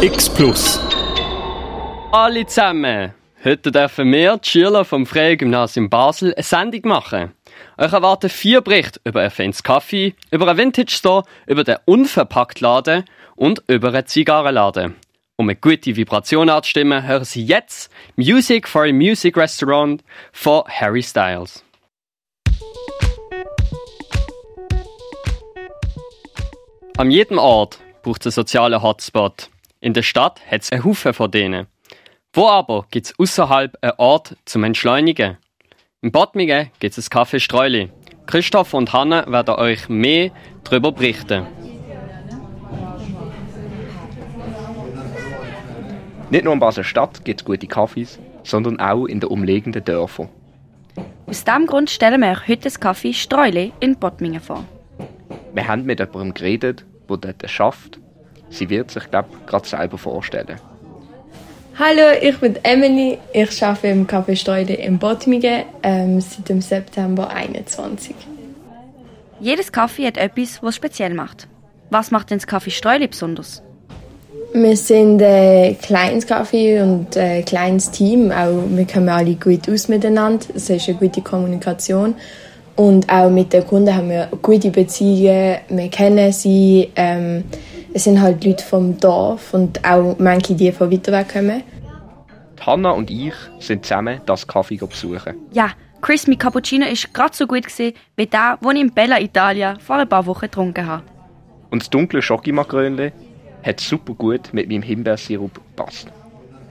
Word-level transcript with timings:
X 0.00 0.30
Plus. 0.30 0.78
Alle 2.12 2.46
zusammen! 2.46 3.12
Heute 3.42 3.72
dürfen 3.72 4.12
wir, 4.12 4.36
die 4.36 4.48
Schüler 4.48 4.84
vom 4.84 5.06
Freien 5.06 5.38
Gymnasium 5.38 5.90
Basel, 5.90 6.32
eine 6.34 6.44
Sendung 6.44 6.82
machen. 6.84 7.32
Euch 7.76 7.92
erwarten 7.92 8.30
vier 8.30 8.60
Berichte 8.60 9.00
über 9.02 9.22
ein 9.22 9.32
feines 9.32 9.64
Kaffee, 9.64 10.14
über 10.30 10.46
einen 10.46 10.56
Vintage 10.56 10.92
Store, 10.92 11.24
über 11.48 11.64
den 11.64 11.78
Unverpacktladen 11.84 13.06
und 13.34 13.64
über 13.66 13.88
einen 13.88 14.06
Zigarrenladen. 14.06 14.94
Um 15.34 15.48
eine 15.48 15.56
gute 15.56 15.96
Vibration 15.96 16.48
anzustimmen, 16.48 17.04
hören 17.04 17.24
Sie 17.24 17.44
jetzt 17.44 17.90
Music 18.14 18.68
for 18.68 18.84
a 18.84 18.92
Music 18.92 19.36
Restaurant 19.36 20.04
von 20.30 20.62
Harry 20.68 21.02
Styles. 21.02 21.64
An 26.96 27.10
jedem 27.10 27.38
Ort 27.38 27.80
braucht 28.04 28.26
es 28.26 28.38
einen 28.38 28.44
sozialen 28.44 28.80
Hotspot. 28.80 29.50
In 29.80 29.92
der 29.92 30.02
Stadt 30.02 30.40
hat 30.50 30.62
es 30.62 30.72
einen 30.72 30.84
Haufen 30.84 31.14
von 31.14 31.30
denen. 31.30 31.68
Wo 32.32 32.48
aber 32.48 32.86
gibt 32.90 33.06
es 33.06 33.18
außerhalb 33.18 33.78
einen 33.80 33.92
Ort 33.98 34.36
zum 34.44 34.64
Entschleunigen? 34.64 35.36
In 36.00 36.10
Bottmingen 36.10 36.70
gibt 36.80 36.98
es 36.98 37.08
ein 37.08 37.16
Café 37.16 37.38
Streuli. 37.38 37.90
Christoph 38.26 38.74
und 38.74 38.92
Hanne 38.92 39.24
werden 39.28 39.54
euch 39.54 39.88
mehr 39.88 40.32
darüber 40.64 40.90
berichten. 40.90 41.46
Nicht 46.30 46.44
nur 46.44 46.52
in 46.52 46.58
Basel-Stadt 46.58 47.24
gibt 47.24 47.40
es 47.40 47.44
gute 47.44 47.68
Kaffees, 47.68 48.18
sondern 48.42 48.80
auch 48.80 49.06
in 49.06 49.20
den 49.20 49.30
umliegenden 49.30 49.84
Dörfern. 49.84 50.28
Aus 51.26 51.44
diesem 51.44 51.66
Grund 51.66 51.88
stellen 51.88 52.20
wir 52.20 52.32
euch 52.32 52.48
heute 52.48 52.62
das 52.64 52.80
Kaffee 52.80 53.12
Streuli 53.12 53.72
in 53.78 53.96
Bottmingen 53.96 54.40
vor. 54.40 54.64
Wir 55.54 55.68
haben 55.68 55.84
mit 55.84 56.00
jemandem 56.00 56.34
geredet, 56.34 56.84
der 57.08 57.16
dort 57.16 57.48
schafft. 57.48 58.00
Sie 58.50 58.68
wird 58.68 58.90
sich, 58.90 59.10
glaube 59.10 59.28
ich, 59.32 59.46
gerade 59.46 59.68
selber 59.68 59.98
vorstellen. 59.98 60.56
Hallo, 61.78 62.18
ich 62.20 62.36
bin 62.38 62.56
Emily. 62.64 63.18
Ich 63.32 63.62
arbeite 63.62 63.86
im 63.88 64.06
Café 64.06 64.34
Streude 64.34 64.72
in 64.72 64.98
Bottmingen 64.98 65.62
ähm, 65.84 66.20
seit 66.20 66.48
dem 66.48 66.60
September 66.60 67.30
21. 67.30 68.16
Jedes 69.40 69.70
Kaffee 69.70 70.06
hat 70.08 70.16
etwas, 70.16 70.60
was 70.60 70.70
es 70.70 70.76
speziell 70.76 71.14
macht. 71.14 71.46
Was 71.90 72.10
macht 72.10 72.30
denn 72.30 72.38
das 72.38 72.48
Kaffee 72.48 72.70
Streuli 72.70 73.06
besonders? 73.06 73.62
Wir 74.52 74.76
sind 74.76 75.22
ein 75.22 75.78
kleines 75.78 76.26
Café 76.26 76.82
und 76.82 77.16
ein 77.16 77.44
kleines 77.44 77.92
Team. 77.92 78.32
Auch 78.32 78.64
wir 78.68 78.86
kommen 78.86 79.08
alle 79.08 79.34
gut 79.34 79.68
aus 79.68 79.86
miteinander. 79.86 80.46
Es 80.56 80.68
ist 80.70 80.88
eine 80.88 80.98
gute 80.98 81.20
Kommunikation. 81.20 82.14
Und 82.74 83.08
auch 83.08 83.30
mit 83.30 83.52
den 83.52 83.64
Kunden 83.64 83.94
haben 83.94 84.10
wir 84.10 84.28
gute 84.42 84.70
Beziehungen. 84.70 85.58
Wir 85.68 85.88
kennen 85.90 86.32
sie. 86.32 86.90
Ähm, 86.96 87.44
es 87.94 88.04
sind 88.04 88.20
halt 88.20 88.44
Leute 88.44 88.64
vom 88.64 88.98
Dorf 88.98 89.54
und 89.54 89.84
auch 89.84 90.16
manche, 90.18 90.54
die 90.54 90.72
von 90.72 90.90
weiter 90.90 91.12
weg 91.12 91.32
kommen. 91.32 91.62
Hanna 92.60 92.90
und 92.90 93.10
ich 93.10 93.34
sind 93.60 93.84
zusammen 93.84 94.20
das 94.26 94.46
Kaffee 94.46 94.76
besuchen. 94.76 95.34
Ja, 95.52 95.70
Crispy 96.00 96.36
Cappuccino 96.36 96.86
ist 96.86 97.12
gerade 97.14 97.34
so 97.34 97.46
gut 97.46 97.64
gewesen, 97.64 97.94
wie 98.16 98.26
der, 98.26 98.58
den 98.62 98.76
ich 98.76 98.82
in 98.82 98.92
Bella 98.92 99.20
Italia 99.20 99.76
vor 99.80 99.96
ein 99.96 100.08
paar 100.08 100.26
Wochen 100.26 100.42
getrunken 100.42 100.86
habe. 100.86 101.02
Und 101.70 101.82
das 101.82 101.90
dunkle 101.90 102.22
Schokimakrönle 102.22 103.12
hat 103.62 103.80
super 103.80 104.14
gut 104.14 104.52
mit 104.52 104.68
meinem 104.68 104.82
Himbeersirup 104.82 105.54
gepasst. 105.54 106.08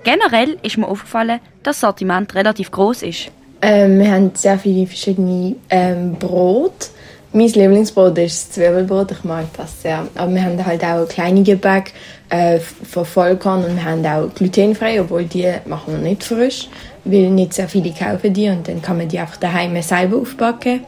Generell 0.03 0.57
ist 0.61 0.77
mir 0.77 0.87
aufgefallen, 0.87 1.39
dass 1.63 1.77
das 1.77 1.81
Sortiment 1.81 2.33
relativ 2.35 2.71
groß 2.71 3.03
ist. 3.03 3.31
Ähm, 3.61 3.99
wir 3.99 4.11
haben 4.11 4.31
sehr 4.35 4.57
viele 4.57 4.87
verschiedene 4.87 5.55
ähm, 5.69 6.13
Brot. 6.13 6.91
Mein 7.37 7.49
Lieblingsbrot 7.49 8.17
ist 8.17 8.47
das 8.47 8.51
Zwiebelbrot, 8.53 9.11
ich 9.11 9.23
mag 9.23 9.45
das 9.55 9.83
sehr. 9.83 10.07
Aber 10.15 10.33
wir 10.33 10.43
haben 10.43 10.65
halt 10.65 10.83
auch 10.83 11.07
kleine 11.07 11.43
Gebäck 11.43 11.93
äh, 12.29 12.57
von 12.57 13.05
Vollkorn 13.05 13.63
und 13.63 13.75
wir 13.75 13.85
haben 13.85 14.03
auch 14.03 14.33
glutenfrei, 14.33 14.99
obwohl 14.99 15.25
die 15.25 15.53
machen 15.65 15.93
wir 15.93 15.99
nicht 15.99 16.23
frisch, 16.23 16.67
weil 17.03 17.29
nicht 17.29 17.53
sehr 17.53 17.69
viele 17.69 17.91
kaufen 17.91 18.33
die 18.33 18.49
und 18.49 18.67
dann 18.67 18.81
kann 18.81 18.97
man 18.97 19.07
die 19.07 19.19
einfach 19.19 19.37
daheim 19.37 19.79
selber 19.83 20.17
aufbacken. 20.17 20.83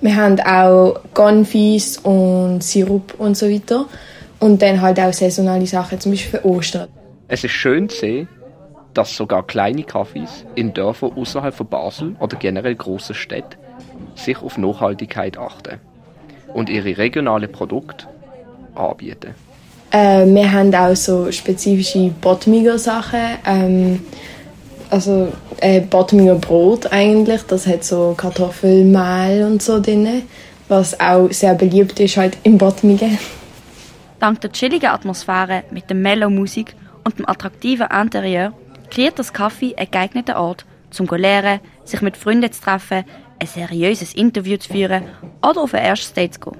Wir 0.00 0.16
haben 0.16 0.40
auch 0.40 0.98
Confis 1.12 1.98
und 1.98 2.64
Sirup 2.64 3.12
und 3.18 3.36
so 3.36 3.50
weiter. 3.50 3.84
Und 4.40 4.62
dann 4.62 4.80
halt 4.80 4.98
auch 4.98 5.12
saisonale 5.12 5.66
Sachen, 5.66 6.00
zum 6.00 6.12
Beispiel 6.12 6.40
für 6.40 6.46
Ostern. 6.46 6.88
Es 7.28 7.44
ist 7.44 7.52
schön 7.52 7.90
zu 7.90 7.98
sehen, 7.98 8.28
dass 8.94 9.14
sogar 9.14 9.46
kleine 9.46 9.82
Cafés 9.82 10.46
in 10.54 10.72
Dörfern 10.72 11.12
außerhalb 11.12 11.54
von 11.54 11.66
Basel 11.66 12.16
oder 12.18 12.38
generell 12.38 12.76
grossen 12.76 13.14
Städten 13.14 13.56
sich 14.16 14.40
auf 14.42 14.58
Nachhaltigkeit 14.58 15.38
achten 15.38 15.78
und 16.52 16.68
ihre 16.68 16.96
regionalen 16.96 17.50
Produkte 17.50 18.06
anbieten. 18.74 19.34
Äh, 19.90 20.26
wir 20.26 20.50
haben 20.50 20.74
auch 20.74 20.96
so 20.96 21.30
spezifische 21.30 22.10
Botmiger 22.20 22.78
Sachen. 22.78 23.20
Ähm, 23.46 24.00
also 24.90 25.32
äh, 25.58 25.80
Botmiger 25.80 26.34
Brot 26.34 26.92
eigentlich. 26.92 27.42
Das 27.42 27.66
hat 27.66 27.84
so 27.84 28.14
Kartoffelmehl 28.16 29.44
und 29.44 29.62
so 29.62 29.80
drin. 29.80 30.22
Was 30.68 30.98
auch 30.98 31.30
sehr 31.30 31.54
beliebt 31.54 32.00
ist 32.00 32.16
halt 32.16 32.38
im 32.42 32.56
Botmigen. 32.56 33.18
Dank 34.18 34.40
der 34.40 34.52
chilligen 34.52 34.90
Atmosphäre 34.90 35.64
mit 35.70 35.90
der 35.90 35.96
Mellow-Musik 35.96 36.74
und 37.04 37.18
dem 37.18 37.28
attraktiven 37.28 37.88
Interieur 37.90 38.52
kreiert 38.90 39.18
das 39.18 39.32
Kaffee 39.32 39.74
einen 39.76 39.90
geeigneten 39.90 40.36
Ort, 40.36 40.64
zum 40.90 41.08
zu 41.08 41.14
lernen, 41.16 41.60
sich 41.84 42.02
mit 42.02 42.16
Freunden 42.16 42.52
zu 42.52 42.62
treffen, 42.62 43.04
ein 43.42 43.48
seriöses 43.48 44.14
Interview 44.14 44.56
zu 44.56 44.72
führen 44.72 45.02
oder 45.42 45.62
auf 45.62 45.74
ein 45.74 45.82
erstes 45.82 46.12
Date 46.12 46.34
zu 46.34 46.40
gehen. 46.40 46.56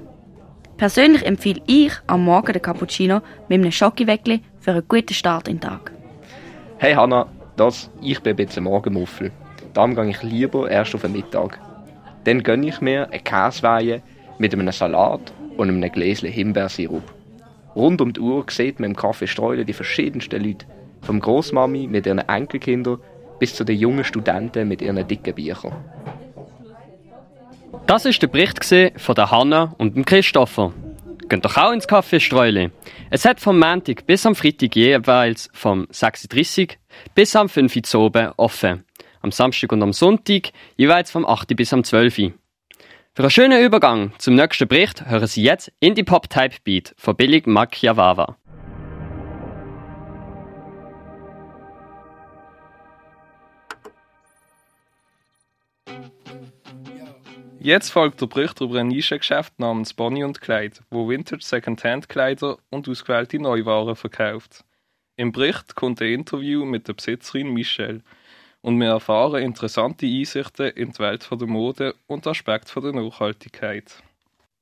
Persönlich 0.77 1.25
empfehle 1.25 1.63
ich 1.67 1.93
am 2.09 2.25
Morgen 2.25 2.53
den 2.53 2.61
Cappuccino 2.61 3.21
mit 3.49 3.61
einem 3.61 3.71
Schokiweckli 3.71 4.41
für 4.59 4.73
einen 4.73 4.89
guten 4.89 5.15
Start 5.15 5.47
in 5.47 5.59
den 5.59 5.61
Tag. 5.61 5.93
Hey 6.79 6.95
Hanna, 6.95 7.29
das, 7.57 7.89
ich 8.01 8.21
bin 8.21 8.33
ein 8.33 8.37
bisschen 8.45 8.65
Morgenmuffel. 8.65 9.31
Darum 9.75 9.95
gehe 9.95 10.09
ich 10.09 10.23
lieber 10.25 10.69
erst 10.69 10.97
auf 10.97 11.03
den 11.03 11.13
Mittag. 11.13 11.61
Dann 12.25 12.43
gönne 12.43 12.67
ich 12.67 12.81
mir 12.81 13.09
eine 13.13 13.21
Käseweihe 13.21 14.03
mit 14.39 14.53
einem 14.53 14.73
Salat 14.73 15.33
und 15.57 15.69
einem 15.69 15.93
Gläschen 15.93 16.31
Himbeersirup. 16.31 17.05
Rund 17.77 18.01
um 18.01 18.13
die 18.13 18.21
Uhr 18.21 18.45
sieht 18.51 18.81
man 18.81 18.91
im 18.91 18.97
Café 18.97 19.29
Streulen 19.29 19.67
die 19.67 19.73
verschiedensten 19.73 20.43
Leute. 20.43 20.67
Vom 21.03 21.21
Großmami 21.21 21.87
mit 21.87 22.07
ihren 22.07 22.19
Enkelkindern 22.19 22.99
bis 23.39 23.55
zu 23.55 23.63
den 23.63 23.79
jungen 23.79 24.05
Studenten 24.05 24.67
mit 24.67 24.83
ihren 24.83 25.07
dicken 25.07 25.35
Büchern. 25.35 25.73
Das 27.93 28.07
ist 28.07 28.23
der 28.23 28.29
Bericht 28.29 28.65
von 28.97 29.15
der 29.15 29.31
Hanna 29.31 29.75
und 29.77 29.95
dem 29.95 30.07
Christopher. 30.07 30.73
Geht 31.29 31.45
doch 31.45 31.59
auch 31.59 31.73
ins 31.73 31.87
Café 31.87 32.21
Streuli. 32.21 32.71
Es 33.11 33.27
hat 33.27 33.39
vom 33.39 33.59
Montag 33.59 34.07
bis 34.07 34.25
am 34.25 34.35
Freitag 34.35 34.75
jeweils 34.75 35.51
vom 35.53 35.85
6.30 35.93 36.79
bis 37.15 37.37
am 37.37 37.51
5 37.51 37.77
Uhr 37.77 38.01
oben 38.01 38.33
offen. 38.39 38.87
Am 39.21 39.31
Samstag 39.31 39.73
und 39.73 39.83
am 39.83 39.93
Sonntag 39.93 40.53
jeweils 40.79 41.11
vom 41.11 41.27
8 41.27 41.55
bis 41.55 41.75
am 41.75 41.85
12 41.85 42.19
Uhr. 42.19 42.33
Für 43.13 43.25
einen 43.25 43.31
schönen 43.31 43.63
Übergang 43.63 44.15
zum 44.17 44.37
nächsten 44.37 44.69
Bericht 44.69 45.05
hören 45.05 45.27
Sie 45.27 45.43
jetzt 45.43 45.71
Indie 45.79 46.03
Pop 46.03 46.31
Type 46.31 46.57
Beat 46.65 46.95
von 46.97 47.15
Billig 47.15 47.47
Makiawawa. 47.47 48.39
Jetzt 57.65 57.91
folgt 57.91 58.21
der 58.21 58.27
Bericht 58.27 58.61
über 58.61 58.81
ein 58.81 58.89
Nischengeschäft 58.89 59.61
namens 59.61 59.95
Bonnie 59.95 60.25
und 60.25 60.41
Kleid, 60.41 60.83
wo 60.91 61.09
Vintage 61.09 61.45
Secondhand-Kleider 61.45 62.57
und 62.71 62.89
ausgewählte 62.89 63.39
Neuwaren 63.39 63.95
verkauft. 63.95 64.65
Im 65.15 65.31
Bericht 65.31 65.77
kommt 65.77 66.03
ein 66.03 66.09
Interview 66.09 66.65
mit 66.65 66.89
der 66.89 66.95
Besitzerin 66.95 67.55
Michelle 67.55 68.01
und 68.63 68.81
wir 68.81 68.89
erfahren 68.89 69.45
interessante 69.45 70.07
Einsichten 70.07 70.71
in 70.71 70.91
die 70.91 70.99
Welt 70.99 71.29
der 71.31 71.47
Mode 71.47 71.95
und 72.09 72.27
Aspekte 72.27 72.81
der 72.81 72.95
Nachhaltigkeit. 72.95 74.03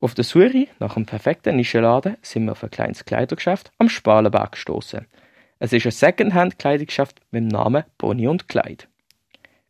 Auf 0.00 0.12
der 0.12 0.24
Suche 0.24 0.66
nach 0.78 0.96
einem 0.96 1.06
perfekten 1.06 1.56
Nischenladen 1.56 2.18
sind 2.20 2.44
wir 2.44 2.52
auf 2.52 2.62
ein 2.62 2.70
kleines 2.70 3.06
Kleidergeschäft 3.06 3.72
am 3.78 3.88
Spalenberg 3.88 4.52
gestoßen. 4.52 5.06
Es 5.58 5.72
ist 5.72 5.86
ein 5.86 5.92
Secondhand-Kleidungsgeschäft 5.92 7.22
mit 7.30 7.44
dem 7.44 7.48
Namen 7.48 7.84
Bonnie 7.96 8.26
und 8.26 8.46
Kleid. 8.46 8.88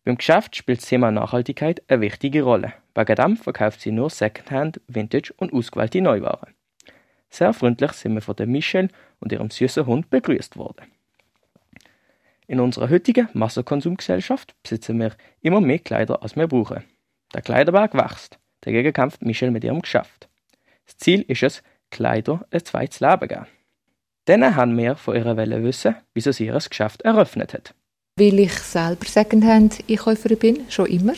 Beim 0.04 0.16
Geschäft 0.16 0.56
spielt 0.56 0.81
das 0.81 0.88
Thema 0.88 1.12
Nachhaltigkeit 1.12 1.81
eine 1.87 2.00
wichtige 2.00 2.43
Rolle. 2.43 2.72
Wegen 3.00 3.14
dem 3.14 3.37
verkauft 3.38 3.81
sie 3.81 3.93
nur 3.93 4.11
Secondhand, 4.11 4.79
Vintage 4.87 5.32
und 5.38 5.55
ausgewählte 5.55 6.02
Neuwaren. 6.02 6.52
Sehr 7.31 7.55
freundlich 7.55 7.93
sind 7.93 8.12
wir 8.12 8.20
von 8.20 8.37
der 8.37 8.47
Michelle 8.47 8.88
und 9.20 9.32
ihrem 9.32 9.49
süßen 9.49 9.87
Hund 9.87 10.11
begrüßt 10.11 10.58
worden. 10.58 10.85
In 12.47 12.61
unserer 12.61 12.91
heutigen 12.91 13.29
Massenkonsumgesellschaft 13.32 14.55
besitzen 14.62 15.00
wir 15.00 15.12
immer 15.41 15.62
mehr 15.62 15.79
Kleider, 15.79 16.23
als 16.23 16.37
wir 16.37 16.47
brauchen. 16.47 16.85
Der 17.32 17.41
Kleiderberg 17.41 17.94
wächst. 17.94 18.38
Dagegen 18.61 18.93
kämpft 18.93 19.23
Michelle 19.23 19.52
mit 19.52 19.64
ihrem 19.64 19.81
Geschäft. 19.81 20.29
Das 20.85 20.99
Ziel 20.99 21.23
ist 21.23 21.43
es, 21.43 21.62
Kleider 21.91 22.44
ein 22.50 22.64
zweites 22.67 23.00
Leben 23.00 23.29
geben. 23.29 23.47
Dann 24.26 24.56
haben 24.56 24.76
wir 24.76 24.97
von 24.97 25.17
ihrer 25.17 25.38
Welle 25.38 25.64
wissen, 25.64 25.94
wieso 26.12 26.32
sie 26.32 26.47
ihr 26.47 26.58
Geschäft 26.58 27.00
eröffnet 27.00 27.55
hat. 27.55 27.75
Weil 28.17 28.41
ich 28.41 28.52
selber 28.52 29.06
Secondhand-Einkäuferin 29.06 30.38
bin, 30.38 30.70
schon 30.70 30.87
immer. 30.87 31.14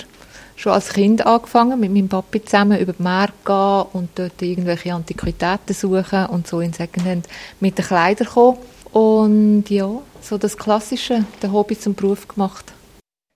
Schon 0.62 0.74
als 0.74 0.90
Kind 0.90 1.26
angefangen, 1.26 1.80
mit 1.80 1.90
meinem 1.90 2.08
Papi 2.08 2.40
zusammen 2.44 2.78
über 2.78 2.92
die 2.92 3.02
Märkte 3.02 3.34
gehen 3.44 3.82
und 3.94 4.10
dort 4.14 4.40
irgendwelche 4.40 4.94
Antiquitäten 4.94 5.74
suchen 5.74 6.26
und 6.26 6.46
so 6.46 6.60
in 6.60 6.72
Secondhand 6.72 7.26
mit 7.58 7.78
den 7.78 7.84
Kleidern 7.84 8.28
kommen. 8.28 8.58
Und 8.92 9.68
ja, 9.70 9.90
so 10.20 10.38
das 10.38 10.56
Klassische, 10.56 11.24
der 11.42 11.50
Hobby 11.50 11.76
zum 11.76 11.96
Beruf 11.96 12.28
gemacht. 12.28 12.72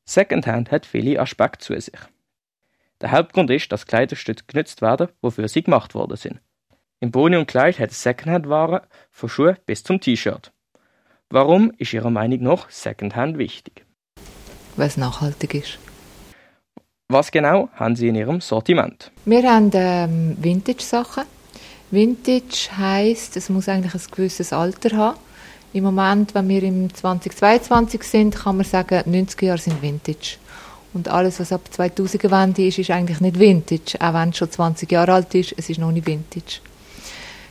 Secondhand 0.09 0.71
hat 0.71 0.87
viele 0.87 1.19
Aspekte 1.19 1.67
zu 1.67 1.81
sich. 1.81 1.99
Der 3.01 3.11
Hauptgrund 3.11 3.51
ist, 3.51 3.73
dass 3.73 3.87
Kleiderstücke 3.87 4.45
genutzt 4.47 4.81
werden, 4.81 5.09
wofür 5.21 5.49
sie 5.49 5.65
gemacht 5.65 5.97
worden 5.97 6.17
sind. 6.17 6.41
Im 7.01 7.11
Boni 7.11 7.39
und 7.39 7.49
Kleid 7.49 7.81
hat 7.81 7.91
es 7.91 8.05
Secondhand-Waren 8.05 8.83
von 9.11 9.29
Schuhen 9.29 9.57
bis 9.67 9.83
zum 9.83 10.01
T-Shirt. 10.01 10.53
Warum 11.29 11.73
ist 11.77 11.93
Ihrer 11.93 12.11
Meinung 12.11 12.45
nach 12.45 12.71
Secondhand 12.71 13.37
wichtig? 13.37 13.85
Weil 14.77 14.87
es 14.87 14.97
nachhaltig 14.97 15.55
ist. 15.55 15.81
Was 17.09 17.31
genau 17.31 17.69
haben 17.77 17.95
Sie 17.95 18.09
in 18.09 18.17
Ihrem 18.17 18.41
Sortiment? 18.41 19.13
Wir 19.27 19.49
haben 19.49 19.71
ähm, 19.75 20.37
Vintage-Sachen. 20.41 21.23
Vintage 21.93 22.69
heisst, 22.77 23.37
es 23.37 23.49
muss 23.49 23.69
eigentlich 23.69 23.95
ein 23.95 24.01
gewisses 24.11 24.53
Alter 24.53 24.97
haben. 24.97 25.19
Im 25.73 25.85
Moment, 25.85 26.35
wenn 26.35 26.49
wir 26.49 26.65
im 26.65 26.93
2022 26.93 28.03
sind, 28.03 28.35
kann 28.35 28.57
man 28.57 28.67
sagen, 28.67 29.09
90 29.09 29.41
Jahre 29.41 29.59
sind 29.59 29.81
Vintage. 29.81 30.39
Und 30.95 31.07
alles, 31.07 31.39
was 31.39 31.53
ab 31.53 31.61
2000 31.71 32.25
Wende 32.25 32.67
ist, 32.67 32.81
ist 32.81 32.91
eigentlich 32.91 33.21
nicht 33.21 33.39
Vintage. 33.39 34.01
Auch 34.01 34.15
wenn 34.15 34.31
es 34.31 34.39
schon 34.39 34.51
20 34.51 34.91
Jahre 34.91 35.13
alt 35.13 35.33
ist, 35.37 35.55
es 35.57 35.71
ist 35.71 35.79
noch 35.79 35.93
nicht 35.93 36.09
Vintage. 36.09 36.59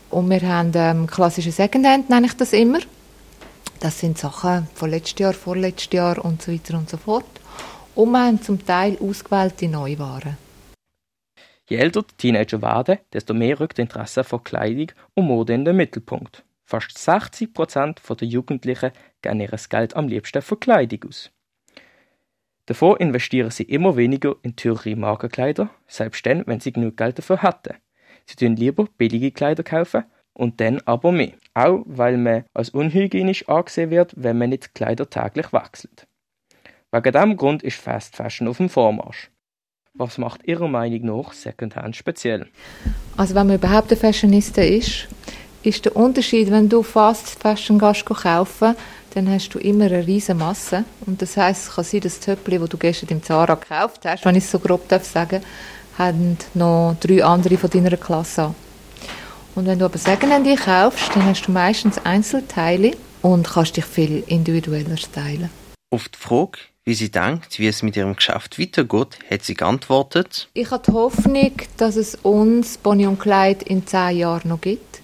Und 0.09 0.29
wir 0.29 0.41
haben 0.41 0.73
ähm, 0.75 1.07
klassische 1.07 1.53
Secondhand, 1.53 2.09
nenne 2.09 2.27
ich 2.27 2.35
das 2.35 2.51
immer. 2.51 2.79
Das 3.79 4.01
sind 4.01 4.17
Sachen 4.17 4.67
von 4.73 4.89
letztes 4.89 5.17
Jahr, 5.17 5.33
vorletztes 5.33 5.93
Jahr 5.93 6.25
und 6.25 6.41
so 6.41 6.51
weiter 6.51 6.77
und 6.77 6.89
so 6.89 6.97
fort. 6.97 7.23
Und 7.95 8.11
wir 8.11 8.25
haben 8.25 8.41
zum 8.41 8.63
Teil 8.65 8.97
ausgewählte 8.99 9.69
Neuwaren. 9.69 10.37
Je 11.67 11.77
älter 11.77 12.03
die 12.03 12.15
Teenager 12.17 12.61
werden, 12.61 12.99
desto 13.13 13.33
mehr 13.33 13.59
rückt 13.59 13.79
Interesse 13.79 14.23
vor 14.23 14.43
Kleidung 14.43 14.91
und 15.13 15.25
Mode 15.25 15.53
in 15.53 15.65
den 15.65 15.77
Mittelpunkt. 15.77 16.43
Fast 16.65 16.97
60 16.97 17.53
Prozent 17.53 18.01
der 18.07 18.27
Jugendlichen 18.27 18.91
geben 19.21 19.39
ihr 19.39 19.49
Geld 19.69 19.95
am 19.95 20.09
liebsten 20.09 20.41
für 20.41 20.57
Kleidung 20.57 21.05
aus. 21.07 21.31
Davor 22.65 22.99
investieren 22.99 23.51
sie 23.51 23.63
immer 23.63 23.95
weniger 23.95 24.35
in 24.41 24.55
teure 24.55 24.95
Markenkleider, 24.95 25.69
selbst 25.87 26.25
dann, 26.25 26.45
wenn 26.47 26.59
sie 26.59 26.73
genug 26.73 26.97
Geld 26.97 27.17
dafür 27.17 27.43
hätten. 27.43 27.75
Sie 28.25 28.35
tun 28.35 28.55
lieber 28.57 28.87
billige 28.97 29.31
Kleider 29.31 29.63
kaufen 29.63 30.03
und 30.33 30.59
dann 30.59 30.81
aber 30.85 31.11
mehr. 31.11 31.33
Auch 31.53 31.83
weil 31.85 32.17
man 32.17 32.43
als 32.53 32.71
unhygienisch 32.71 33.47
angesehen 33.47 33.91
wird, 33.91 34.13
wenn 34.17 34.37
man 34.37 34.49
nicht 34.49 34.75
Kleider 34.75 35.09
täglich 35.09 35.53
wechselt. 35.53 36.07
Wegen 36.95 37.11
diesem 37.11 37.35
Grund 37.35 37.61
ist 37.61 37.75
Fast 37.75 38.15
Fashion 38.15 38.47
auf 38.47 38.55
dem 38.55 38.69
Vormarsch. 38.69 39.29
Was 39.95 40.17
macht 40.17 40.47
Ihrer 40.47 40.69
Meinung 40.69 41.01
nach 41.01 41.33
Secondhand 41.33 41.93
speziell? 41.93 42.47
Also 43.17 43.35
wenn 43.35 43.47
man 43.47 43.57
überhaupt 43.57 43.91
ein 43.91 43.97
Fashionista 43.97 44.61
ist, 44.61 45.09
ist 45.61 45.83
der 45.83 45.93
Unterschied, 45.97 46.49
wenn 46.51 46.69
du 46.69 46.83
Fast 46.83 47.37
Fashion 47.37 47.79
gehst 47.79 48.05
kaufen, 48.05 48.77
dann 49.13 49.29
hast 49.29 49.49
du 49.49 49.59
immer 49.59 49.87
eine 49.87 50.07
riesige 50.07 50.35
Masse. 50.35 50.85
Und 51.05 51.21
das 51.21 51.35
heisst, 51.35 51.67
es 51.67 51.75
kann 51.75 51.83
sein, 51.83 51.99
das 51.99 52.21
Töppli, 52.21 52.59
das 52.59 52.69
du 52.69 52.77
gestern 52.77 53.09
im 53.09 53.21
Zara 53.21 53.55
gekauft 53.55 54.05
hast, 54.05 54.23
wenn 54.23 54.37
ich 54.37 54.45
es 54.45 54.51
so 54.51 54.59
grob 54.59 54.87
darf 54.87 55.03
sagen, 55.03 55.41
haben 55.97 56.37
noch 56.53 56.95
drei 57.01 57.25
andere 57.25 57.57
von 57.57 57.69
deiner 57.69 57.97
Klasse 57.97 58.43
an. 58.43 58.55
Und 59.55 59.65
wenn 59.65 59.79
du 59.79 59.83
aber 59.83 59.97
Secondhand 59.97 60.47
kaufst, 60.61 61.13
dann 61.13 61.25
hast 61.25 61.45
du 61.45 61.51
meistens 61.51 61.97
Einzelteile 62.05 62.91
und 63.21 63.49
kannst 63.49 63.75
dich 63.75 63.83
viel 63.83 64.23
individueller 64.27 64.95
stylen. 64.95 65.49
Auf 65.91 66.07
die 66.07 66.17
Frage, 66.17 66.59
wie 66.85 66.93
sie 66.93 67.09
denkt, 67.09 67.57
wie 67.57 67.67
es 67.67 67.81
mit 67.81 67.97
ihrem 67.97 68.15
Geschäft 68.15 68.59
weitergeht, 68.59 69.17
hat 69.29 69.43
sie 69.43 69.55
geantwortet. 69.55 70.47
Ich 70.53 70.69
habe 70.69 70.83
die 70.85 70.91
Hoffnung, 70.91 71.53
dass 71.77 71.95
es 71.95 72.13
uns 72.15 72.77
Bonnie 72.77 73.07
und 73.07 73.19
Kleid 73.19 73.63
in 73.63 73.87
zehn 73.87 74.17
Jahren 74.17 74.49
noch 74.49 74.61
gibt 74.61 75.01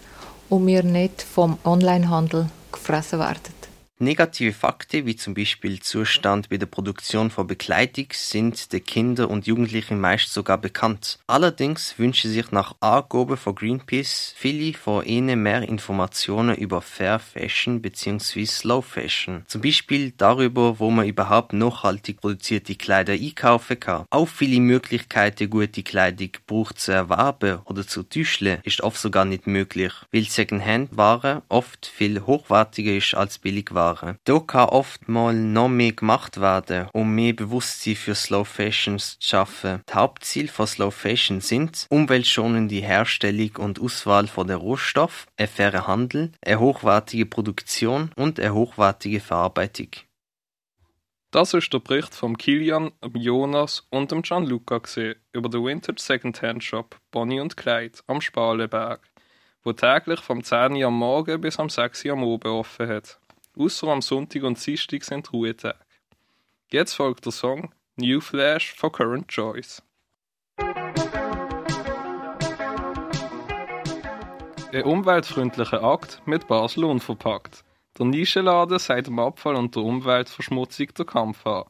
und 0.49 0.67
wir 0.67 0.83
nicht 0.83 1.23
vom 1.23 1.57
Onlinehandel 1.63 2.51
gefressen 2.71 3.19
werden. 3.19 3.60
Negative 4.01 4.51
Fakten 4.51 5.05
wie 5.05 5.15
zum 5.15 5.35
Beispiel 5.35 5.79
Zustand 5.79 6.49
bei 6.49 6.57
der 6.57 6.65
Produktion 6.65 7.29
von 7.29 7.45
Bekleidung 7.45 8.07
sind 8.13 8.73
den 8.73 8.83
Kindern 8.83 9.27
und 9.27 9.45
Jugendlichen 9.45 10.01
meist 10.01 10.33
sogar 10.33 10.57
bekannt. 10.57 11.19
Allerdings 11.27 11.99
wünschen 11.99 12.31
sich 12.31 12.51
nach 12.51 12.73
Angaben 12.79 13.37
von 13.37 13.53
Greenpeace 13.53 14.33
viele 14.35 14.73
von 14.73 15.05
ihnen 15.05 15.43
mehr 15.43 15.61
Informationen 15.61 16.55
über 16.55 16.81
Fair 16.81 17.19
Fashion 17.19 17.79
bzw. 17.79 18.43
Slow 18.47 18.81
Fashion. 18.81 19.43
Zum 19.45 19.61
Beispiel 19.61 20.13
darüber, 20.17 20.79
wo 20.79 20.89
man 20.89 21.07
überhaupt 21.07 21.53
nachhaltig 21.53 22.21
produzierte 22.21 22.73
Kleider 22.73 23.13
einkaufen 23.13 23.79
kann. 23.79 24.05
Auch 24.09 24.27
viele 24.27 24.61
Möglichkeiten, 24.61 25.51
gute 25.51 25.83
Kleidung 25.83 26.31
braucht 26.47 26.79
zu 26.79 26.91
erwerben 26.91 27.59
oder 27.65 27.85
zu 27.85 28.01
täuschen, 28.01 28.61
ist 28.63 28.81
oft 28.81 28.99
sogar 28.99 29.25
nicht 29.25 29.45
möglich, 29.45 29.93
weil 30.11 30.23
Secondhand-Ware 30.23 31.43
oft 31.49 31.85
viel 31.85 32.25
hochwertiger 32.25 32.95
ist 32.95 33.13
als 33.13 33.37
Billigware. 33.37 33.90
Da 34.23 34.39
kann 34.39 34.69
oft 34.69 35.07
mal 35.07 35.33
noch 35.33 35.69
mehr 35.69 35.91
gemacht 35.91 36.39
werden, 36.39 36.87
um 36.93 37.13
mehr 37.13 37.33
Bewusstsein 37.33 37.95
für 37.95 38.15
Slow 38.15 38.45
Fashion 38.45 38.99
zu 38.99 39.17
schaffen. 39.19 39.81
Das 39.85 39.95
Hauptziel 39.95 40.47
von 40.47 40.67
Slow 40.67 40.91
Fashion 40.91 41.41
sind 41.41 41.87
umweltschonende 41.89 42.75
Herstellung 42.75 43.51
und 43.57 43.81
Auswahl 43.81 44.27
von 44.27 44.47
der 44.47 44.57
Rohstoff, 44.57 45.27
ein 45.37 45.47
fairer 45.47 45.87
Handel, 45.87 46.31
eine 46.45 46.59
hochwertige 46.59 47.25
Produktion 47.25 48.11
und 48.15 48.39
eine 48.39 48.53
hochwertige 48.53 49.19
Verarbeitung. 49.19 49.89
Das 51.31 51.53
ist 51.53 51.71
der 51.71 51.79
Bericht 51.79 52.13
von 52.13 52.37
Kilian, 52.37 52.91
Jonas 53.13 53.87
und 53.89 54.11
dem 54.11 54.21
Gianluca 54.21 54.81
über 55.31 55.47
den 55.47 55.63
Vintage 55.65 56.01
Secondhand 56.01 56.61
Shop 56.61 56.97
Bonnie 57.09 57.39
und 57.39 57.55
Kleid 57.55 58.03
am 58.07 58.19
Spalenberg, 58.19 58.99
wo 59.63 59.71
täglich 59.71 60.19
vom 60.19 60.43
10 60.43 60.73
Uhr 60.75 60.87
am 60.87 60.97
Morgen 60.97 61.39
bis 61.39 61.57
am 61.57 61.69
6 61.69 62.03
Uhr 62.03 62.11
am 62.11 62.23
Abend 62.25 62.47
offen 62.47 62.89
hat. 62.89 63.20
Außer 63.57 63.87
am 63.87 64.01
Sonntag 64.01 64.43
und 64.43 64.65
Dienstag 64.65 65.03
sind 65.03 65.31
Ruhetage. 65.33 65.77
Jetzt 66.71 66.93
folgt 66.93 67.25
der 67.25 67.33
Song 67.33 67.73
New 67.97 68.21
Flash 68.21 68.73
von 68.75 68.91
Current 68.93 69.27
Choice. 69.27 69.83
Ein 74.73 74.83
umweltfreundlicher 74.83 75.83
Akt 75.83 76.21
mit 76.25 76.47
Basel 76.47 76.85
unverpackt. 76.85 77.65
Der 77.97 78.05
Nischenladen 78.05 78.79
sagt 78.79 79.07
dem 79.07 79.19
Abfall 79.19 79.55
und 79.55 79.75
der 79.75 79.83
Umweltverschmutzung 79.83 80.87
der 80.97 81.05
Kampf 81.05 81.45
an. 81.45 81.65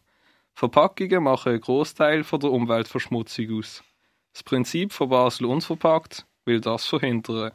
Verpackungen 0.53 1.23
machen 1.23 1.53
einen 1.53 1.61
Großteil 1.61 2.21
der 2.21 2.51
Umweltverschmutzung 2.51 3.57
aus. 3.57 3.83
Das 4.33 4.43
Prinzip 4.43 4.93
von 4.93 5.09
Basel 5.09 5.47
unverpackt 5.47 6.27
will 6.45 6.61
das 6.61 6.85
verhindern. 6.85 7.53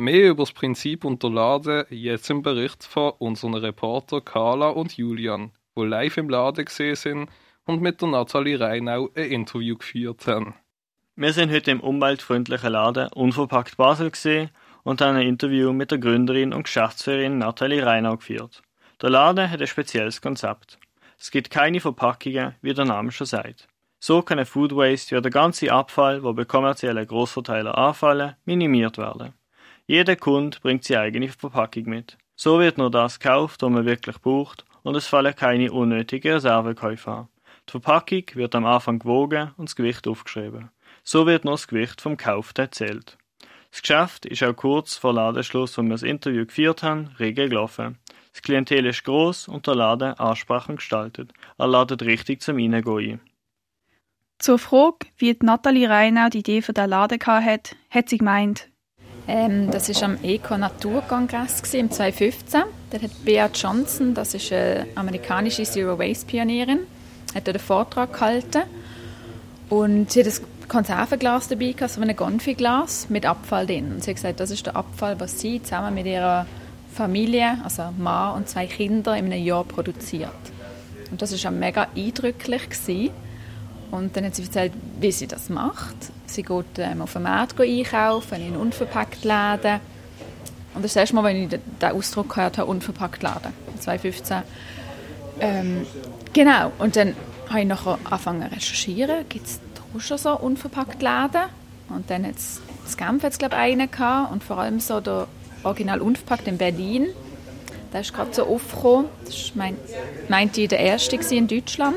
Mehr 0.00 0.30
über 0.30 0.44
das 0.44 0.52
Prinzip 0.52 1.04
und 1.04 1.24
der 1.24 1.30
Laden 1.30 1.84
jetzt 1.90 2.30
im 2.30 2.40
Bericht 2.42 2.84
von 2.84 3.14
unseren 3.18 3.54
Reporter 3.54 4.20
Carla 4.20 4.68
und 4.68 4.96
Julian, 4.96 5.50
wo 5.74 5.82
live 5.82 6.18
im 6.18 6.28
Laden 6.28 6.66
gesehen 6.66 6.94
sind 6.94 7.30
und 7.64 7.82
mit 7.82 8.00
der 8.00 8.06
Nathalie 8.06 8.60
Reinau 8.60 9.10
ein 9.16 9.24
Interview 9.24 9.76
geführt 9.76 10.28
haben. 10.28 10.54
Wir 11.16 11.32
sind 11.32 11.50
heute 11.50 11.72
im 11.72 11.80
umweltfreundlichen 11.80 12.70
Laden 12.70 13.08
Unverpackt 13.12 13.76
Basel 13.76 14.12
gesehen 14.12 14.50
und 14.84 15.00
haben 15.00 15.16
ein 15.16 15.26
Interview 15.26 15.72
mit 15.72 15.90
der 15.90 15.98
Gründerin 15.98 16.54
und 16.54 16.62
Geschäftsführerin 16.62 17.38
Nathalie 17.38 17.84
Reinau 17.84 18.18
geführt. 18.18 18.62
Der 19.02 19.10
Laden 19.10 19.50
hat 19.50 19.60
ein 19.60 19.66
spezielles 19.66 20.22
Konzept. 20.22 20.78
Es 21.18 21.32
gibt 21.32 21.50
keine 21.50 21.80
Verpackungen, 21.80 22.54
wie 22.62 22.72
der 22.72 22.84
Name 22.84 23.10
schon 23.10 23.26
sagt. 23.26 23.66
So 23.98 24.22
kann 24.22 24.38
ein 24.38 24.46
Food 24.46 24.76
Waste 24.76 25.16
wie 25.16 25.22
der 25.22 25.32
ganze 25.32 25.72
Abfall, 25.72 26.22
wo 26.22 26.32
bei 26.34 26.44
kommerziellen 26.44 27.04
Großverteiler 27.04 27.76
anfallen, 27.76 28.36
minimiert 28.44 28.96
werden. 28.96 29.34
Jeder 29.90 30.16
Kunde 30.16 30.58
bringt 30.60 30.84
seine 30.84 31.00
eigene 31.00 31.28
Verpackung 31.28 31.84
mit. 31.84 32.18
So 32.36 32.60
wird 32.60 32.76
nur 32.76 32.90
das 32.90 33.18
gekauft, 33.18 33.62
was 33.62 33.70
man 33.70 33.86
wirklich 33.86 34.20
braucht 34.20 34.66
und 34.82 34.94
es 34.94 35.06
fallen 35.06 35.34
keine 35.34 35.72
unnötigen 35.72 36.34
Reservekäufe 36.34 37.10
an. 37.10 37.28
Die 37.66 37.70
Verpackung 37.70 38.24
wird 38.34 38.54
am 38.54 38.66
Anfang 38.66 38.98
gewogen 38.98 39.52
und 39.56 39.70
das 39.70 39.76
Gewicht 39.76 40.06
aufgeschrieben. 40.06 40.70
So 41.04 41.26
wird 41.26 41.46
nur 41.46 41.54
das 41.54 41.68
Gewicht 41.68 42.02
vom 42.02 42.18
Kauf 42.18 42.52
erzählt. 42.58 43.16
Das 43.70 43.80
Geschäft 43.80 44.26
ist 44.26 44.42
auch 44.42 44.52
kurz 44.52 44.98
vor 44.98 45.14
Ladenschluss, 45.14 45.78
wo 45.78 45.82
wir 45.82 45.88
das 45.88 46.02
Interview 46.02 46.44
geführt 46.44 46.82
haben, 46.82 47.06
rege 47.18 47.48
gelaufen. 47.48 47.98
Das 48.34 48.42
Klientel 48.42 48.84
ist 48.84 49.04
groß 49.04 49.48
und 49.48 49.66
der 49.66 49.74
Laden 49.74 50.12
ansprechend 50.18 50.80
gestaltet. 50.80 51.32
Er 51.56 51.66
ladet 51.66 52.02
richtig 52.02 52.42
zum 52.42 52.56
Reingehen 52.56 53.14
ein. 53.14 53.20
Zur 54.38 54.58
Frage, 54.58 55.06
wie 55.16 55.34
Nathalie 55.40 55.88
Reinau 55.88 56.28
die 56.28 56.40
Idee 56.40 56.60
für 56.60 56.74
den 56.74 56.90
Laden 56.90 57.18
hatte, 57.24 57.74
hat 57.90 58.08
sie 58.10 58.18
gemeint, 58.18 58.68
ähm, 59.28 59.70
das 59.70 59.88
war 59.88 60.08
am 60.08 60.18
Eco-Naturkongress 60.22 61.62
im 61.74 61.90
2015. 61.90 62.62
Da 62.90 63.00
hat 63.00 63.24
Bea 63.24 63.50
Johnson, 63.52 64.14
das 64.14 64.32
ist 64.32 64.50
eine 64.52 64.86
amerikanische 64.94 65.64
Zero-Waste-Pionierin, 65.64 66.80
hat 67.34 67.48
einen 67.48 67.58
Vortrag 67.58 68.14
gehalten. 68.14 68.62
Und 69.68 70.10
sie 70.10 70.24
hat 70.24 70.28
ein 70.28 70.68
Konservenglas 70.68 71.48
dabei, 71.48 71.74
so 71.86 72.00
ein 72.00 72.16
Gonfi-Glas 72.16 73.10
mit 73.10 73.26
Abfall 73.26 73.66
drin. 73.66 73.92
Und 73.92 74.02
sie 74.02 74.10
hat 74.10 74.16
gesagt, 74.16 74.40
das 74.40 74.50
ist 74.50 74.64
der 74.64 74.76
Abfall, 74.76 75.20
was 75.20 75.38
sie 75.38 75.62
zusammen 75.62 75.94
mit 75.94 76.06
ihrer 76.06 76.46
Familie, 76.94 77.58
also 77.62 77.90
Mann 77.98 78.34
und 78.34 78.48
zwei 78.48 78.66
Kinder, 78.66 79.14
in 79.16 79.26
einem 79.26 79.44
Jahr 79.44 79.64
produziert. 79.64 80.30
Und 81.10 81.20
das 81.20 81.44
war 81.44 81.50
mega 81.50 81.86
eindrücklich. 81.94 82.70
Gewesen. 82.70 83.10
Und 83.90 84.16
dann 84.16 84.24
hat 84.24 84.34
sie 84.34 84.42
erzählt, 84.42 84.72
wie 85.00 85.12
sie 85.12 85.26
das 85.26 85.48
macht. 85.48 85.96
Sie 86.26 86.42
geht 86.42 86.78
ähm, 86.78 87.02
auf 87.02 87.14
dem 87.14 87.22
Markt 87.22 87.60
einkaufen, 87.60 88.40
in 88.46 88.56
unverpackt 88.56 89.24
Läden. 89.24 89.80
Und 90.74 90.84
das 90.84 90.94
erste 90.94 91.14
Mal, 91.14 91.24
wenn 91.24 91.44
ich 91.44 91.48
den 91.48 91.90
Ausdruck 91.90 92.34
gehört 92.34 92.58
habe, 92.58 92.70
unverpackt 92.70 93.22
laden, 93.22 93.52
2015. 93.80 94.42
Ähm, 95.40 95.86
genau, 96.32 96.72
und 96.78 96.96
dann 96.96 97.14
habe 97.48 97.60
ich 97.60 97.66
nachher 97.66 97.98
angefangen 98.04 98.48
zu 98.48 98.54
recherchieren, 98.54 99.24
gibt 99.28 99.46
es 99.46 99.60
schon 100.06 100.18
so 100.18 100.38
unverpackt 100.38 101.00
Laden? 101.02 101.44
Und 101.88 102.10
dann 102.10 102.26
hat 102.26 102.34
es 102.36 102.96
Genf 102.96 103.22
jetzt, 103.22 103.38
glaube 103.38 103.54
ich, 103.54 103.60
einen 103.60 103.90
gehabt 103.90 104.32
und 104.32 104.44
vor 104.44 104.58
allem 104.58 104.80
so 104.80 105.00
der 105.00 105.26
Original 105.62 106.00
Unverpackt 106.00 106.46
in 106.46 106.58
Berlin. 106.58 107.08
Der 107.92 108.02
ist 108.02 108.12
gerade 108.12 108.34
so 108.34 108.44
aufgekommen. 108.44 109.06
Das 109.24 109.34
war, 109.34 109.64
mein, 109.64 109.76
meinte 110.28 110.60
ich, 110.60 110.68
der 110.68 110.80
erste 110.80 111.16
in 111.34 111.48
Deutschland. 111.48 111.96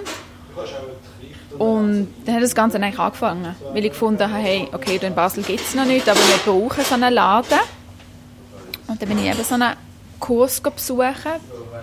Und 1.58 2.08
dann 2.25 2.36
hat 2.36 2.43
das 2.43 2.55
Ganze 2.55 2.77
eigentlich 2.77 3.00
angefangen, 3.00 3.55
weil 3.74 3.86
ich 3.86 3.91
gefunden 3.91 4.24
habe, 4.24 4.41
hey, 4.41 4.67
okay, 4.72 5.00
in 5.01 5.15
Basel 5.15 5.43
gibt 5.43 5.62
es 5.62 5.75
noch 5.75 5.86
nicht, 5.86 6.08
aber 6.08 6.20
wir 6.20 6.38
brauchen 6.46 6.84
so 6.84 6.96
einen 6.96 7.13
Laden. 7.13 7.60
Und 8.88 9.01
dann 9.01 9.10
bin 9.10 9.20
ich 9.20 9.25
eben 9.25 9.43
so 9.43 9.55
einen 9.55 9.74
Kurs 10.20 10.62
besuchen 10.62 11.15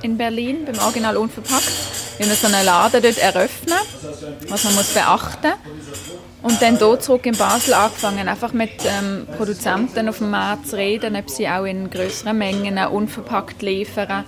in 0.03 0.17
Berlin, 0.17 0.65
beim 0.65 0.79
Original 0.79 1.17
Unverpackt, 1.17 1.73
wie 2.19 2.27
man 2.27 2.37
so 2.37 2.47
einen 2.47 2.65
Laden 2.65 3.03
dort 3.03 3.19
eröffnen, 3.19 3.79
was 4.49 4.65
man 4.65 4.75
muss 4.75 4.89
beachten 4.95 5.53
und 6.43 6.63
dann 6.63 6.79
hier 6.79 7.01
zurück 7.01 7.27
in 7.27 7.37
Basel 7.37 7.75
angefangen, 7.75 8.29
einfach 8.29 8.53
mit 8.53 8.71
ähm, 8.85 9.27
Produzenten 9.37 10.09
auf 10.09 10.19
dem 10.19 10.31
Markt 10.31 10.69
zu 10.69 10.77
reden, 10.77 11.17
ob 11.17 11.29
sie 11.29 11.49
auch 11.49 11.65
in 11.65 11.91
größeren 11.91 12.37
Mengen 12.37 12.79
unverpackt 12.79 13.61
liefern. 13.63 14.25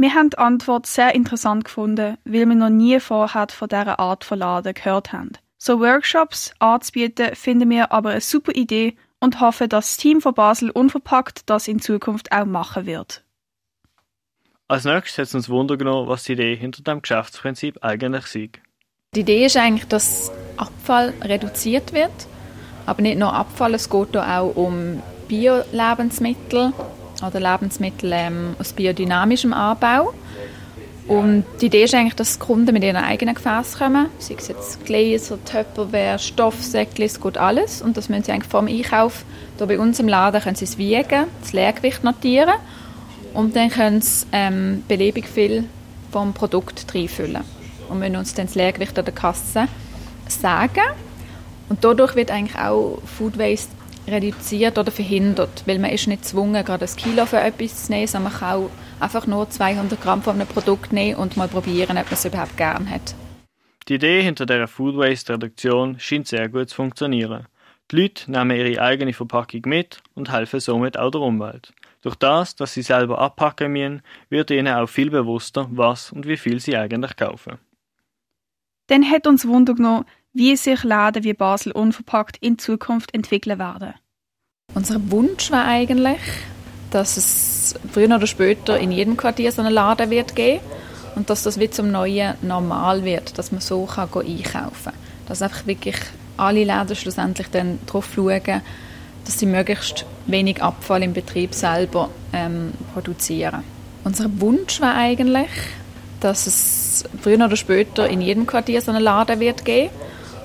Wir 0.00 0.14
haben 0.14 0.30
die 0.30 0.38
Antwort 0.38 0.86
sehr 0.86 1.12
interessant 1.16 1.64
gefunden, 1.64 2.18
weil 2.24 2.48
wir 2.48 2.54
noch 2.54 2.70
nie 2.70 3.00
vorher 3.00 3.48
von 3.50 3.68
dieser 3.68 3.98
Art 3.98 4.22
von 4.22 4.38
Laden 4.38 4.72
gehört 4.72 5.12
haben. 5.12 5.32
So 5.58 5.80
Workshops 5.80 6.52
anzubieten, 6.60 7.34
finden 7.34 7.68
wir 7.68 7.90
aber 7.90 8.10
eine 8.10 8.20
super 8.20 8.52
Idee 8.54 8.96
und 9.18 9.40
hoffen, 9.40 9.68
dass 9.68 9.86
das 9.88 9.96
Team 9.96 10.20
von 10.20 10.34
Basel 10.34 10.70
Unverpackt 10.70 11.50
das 11.50 11.66
in 11.66 11.80
Zukunft 11.80 12.30
auch 12.30 12.44
machen 12.44 12.86
wird. 12.86 13.24
Als 14.68 14.84
nächstes 14.84 15.18
hat 15.18 15.24
es 15.24 15.34
uns 15.34 15.48
Wunder 15.48 15.76
genommen, 15.76 16.06
was 16.06 16.22
die 16.22 16.34
Idee 16.34 16.54
hinter 16.54 16.84
dem 16.84 17.02
Geschäftsprinzip 17.02 17.82
eigentlich 17.82 18.36
ist. 18.36 18.60
Die 19.16 19.20
Idee 19.20 19.46
ist 19.46 19.56
eigentlich, 19.56 19.88
dass 19.88 20.30
Abfall 20.56 21.12
reduziert 21.22 21.92
wird, 21.92 22.28
aber 22.86 23.02
nicht 23.02 23.18
nur 23.18 23.32
Abfall, 23.32 23.74
es 23.74 23.90
geht 23.90 24.16
auch 24.16 24.54
um 24.54 25.02
Bio-Lebensmittel 25.26 26.72
oder 27.26 27.40
Lebensmittel 27.40 28.12
ähm, 28.12 28.56
aus 28.58 28.72
biodynamischem 28.72 29.52
Anbau. 29.52 30.12
Und 31.06 31.44
die 31.62 31.66
Idee 31.66 31.84
ist 31.84 31.94
eigentlich, 31.94 32.16
dass 32.16 32.38
Kunden 32.38 32.74
mit 32.74 32.84
ihren 32.84 32.96
eigenen 32.96 33.34
Gefäßen 33.34 33.78
kommen, 33.78 34.06
sei 34.18 34.34
es 34.36 34.48
jetzt 34.48 34.84
Gläser, 34.84 35.38
Tupperware, 35.42 36.18
Stoffsäckchen, 36.18 37.06
es 37.06 37.18
geht 37.18 37.38
alles. 37.38 37.80
Und 37.80 37.96
das 37.96 38.10
müssen 38.10 38.24
sie 38.24 38.32
eigentlich 38.32 38.50
vor 38.50 38.60
dem 38.60 38.68
Einkauf 38.68 39.24
hier 39.56 39.66
bei 39.66 39.78
uns 39.78 39.98
im 40.00 40.06
Laden 40.06 40.40
können 40.40 40.56
sie 40.56 40.66
es 40.66 40.76
wiegen, 40.76 41.24
das 41.40 41.52
Leergewicht 41.52 42.04
notieren 42.04 42.54
und 43.34 43.56
dann 43.56 43.70
können 43.70 44.00
sie 44.00 44.26
ähm, 44.32 44.84
beliebig 44.86 45.26
viel 45.26 45.64
vom 46.12 46.32
Produkt 46.32 46.86
reinfüllen. 46.94 47.42
Und 47.88 47.98
müssen 47.98 48.16
uns 48.16 48.34
dann 48.34 48.46
das 48.46 48.54
Leergewicht 48.54 48.98
an 48.98 49.04
der 49.04 49.14
Kasse 49.14 49.66
sagen. 50.28 50.82
Und 51.68 51.84
dadurch 51.84 52.14
wird 52.16 52.30
eigentlich 52.30 52.58
auch 52.58 52.98
Food 53.04 53.38
Waste 53.38 53.70
reduziert 54.10 54.78
oder 54.78 54.90
verhindert, 54.90 55.62
weil 55.66 55.78
man 55.78 55.90
ist 55.90 56.06
nicht 56.06 56.22
gezwungen, 56.22 56.64
gerade 56.64 56.84
ein 56.84 56.96
Kilo 56.96 57.26
für 57.26 57.40
etwas 57.40 57.86
zu 57.86 57.92
nehmen, 57.92 58.06
sondern 58.06 58.32
man 58.32 58.40
kann 58.40 58.62
auch 58.64 58.70
einfach 59.00 59.26
nur 59.26 59.48
200 59.48 60.00
Gramm 60.00 60.22
von 60.22 60.34
einem 60.34 60.48
Produkt 60.48 60.92
nehmen 60.92 61.16
und 61.16 61.36
mal 61.36 61.48
probieren, 61.48 61.96
ob 61.98 62.04
man 62.04 62.12
es 62.12 62.24
überhaupt 62.24 62.56
gern 62.56 62.90
hat. 62.90 63.14
Die 63.88 63.94
Idee 63.94 64.22
hinter 64.22 64.44
der 64.44 64.68
Food 64.68 64.96
Waste 64.96 65.32
Reduktion 65.32 65.98
scheint 65.98 66.28
sehr 66.28 66.48
gut 66.48 66.68
zu 66.68 66.76
funktionieren. 66.76 67.46
Die 67.90 68.02
Leute 68.02 68.30
nehmen 68.30 68.56
ihre 68.56 68.82
eigene 68.82 69.14
Verpackung 69.14 69.62
mit 69.64 70.02
und 70.14 70.30
helfen 70.30 70.60
somit 70.60 70.98
auch 70.98 71.10
der 71.10 71.22
Umwelt. 71.22 71.72
Durch 72.02 72.14
das, 72.16 72.54
dass 72.54 72.74
sie 72.74 72.82
selber 72.82 73.18
abpacken 73.18 73.72
müssen, 73.72 74.02
wird 74.28 74.50
ihnen 74.50 74.74
auch 74.74 74.88
viel 74.88 75.10
bewusster, 75.10 75.66
was 75.70 76.12
und 76.12 76.26
wie 76.26 76.36
viel 76.36 76.60
sie 76.60 76.76
eigentlich 76.76 77.16
kaufen. 77.16 77.58
Dann 78.88 79.10
hat 79.10 79.26
uns 79.26 79.46
Wunder 79.46 79.74
genommen, 79.74 80.04
wie 80.32 80.56
sich 80.56 80.84
Läden 80.84 81.24
wie 81.24 81.32
Basel 81.32 81.72
unverpackt 81.72 82.36
in 82.40 82.58
Zukunft 82.58 83.14
entwickeln 83.14 83.58
werden. 83.58 83.94
Unser 84.74 85.10
Wunsch 85.10 85.50
war 85.50 85.64
eigentlich, 85.64 86.20
dass 86.90 87.16
es 87.16 87.74
früher 87.92 88.14
oder 88.14 88.26
später 88.26 88.78
in 88.78 88.92
jedem 88.92 89.16
Quartier 89.16 89.50
so 89.52 89.62
einen 89.62 89.72
Laden 89.72 90.10
wird 90.10 90.36
geben 90.36 90.60
und 91.16 91.30
dass 91.30 91.42
das 91.42 91.58
wie 91.58 91.70
zum 91.70 91.90
neuen 91.90 92.34
Normal 92.42 93.04
wird, 93.04 93.38
dass 93.38 93.52
man 93.52 93.60
so 93.60 93.86
kann 93.86 94.08
einkaufen 94.14 94.84
kann. 94.84 94.92
Dass 95.26 95.42
einfach 95.42 95.66
wirklich 95.66 95.96
alle 96.36 96.64
Läden 96.64 96.96
schlussendlich 96.96 97.48
dann 97.48 97.78
darauf 97.86 98.08
schauen, 98.14 98.62
dass 99.24 99.38
sie 99.38 99.46
möglichst 99.46 100.06
wenig 100.26 100.62
Abfall 100.62 101.02
im 101.02 101.12
Betrieb 101.12 101.54
selber 101.54 102.10
ähm, 102.32 102.72
produzieren. 102.94 103.64
Unser 104.04 104.26
Wunsch 104.40 104.80
war 104.80 104.94
eigentlich, 104.94 105.50
dass 106.20 106.46
es 106.46 107.04
früher 107.20 107.44
oder 107.44 107.56
später 107.56 108.08
in 108.08 108.20
jedem 108.20 108.46
Quartier 108.46 108.80
so 108.80 108.90
einen 108.90 109.02
Laden 109.02 109.40
wird 109.40 109.64
geben 109.64 109.90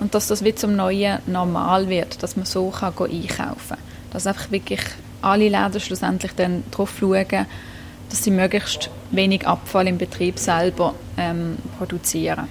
und 0.04 0.14
dass 0.14 0.28
das 0.28 0.44
wie 0.44 0.54
zum 0.54 0.76
neuen 0.76 1.20
Normal 1.28 1.88
wird, 1.88 2.22
dass 2.22 2.36
man 2.36 2.46
so 2.46 2.70
kann 2.70 2.90
einkaufen 2.90 3.30
kann. 3.70 3.78
Dass 4.12 4.28
einfach 4.28 4.52
wirklich 4.52 4.82
alle 5.22 5.48
Läden 5.48 5.80
schlussendlich 5.80 6.34
dann 6.34 6.64
darauf 6.72 6.98
schauen, 7.00 7.46
dass 8.10 8.22
sie 8.22 8.32
möglichst 8.32 8.90
wenig 9.12 9.48
Abfall 9.48 9.88
im 9.88 9.98
Betrieb 9.98 10.38
selber 10.38 10.94
ähm, 11.18 11.58
produzieren. 11.78 12.50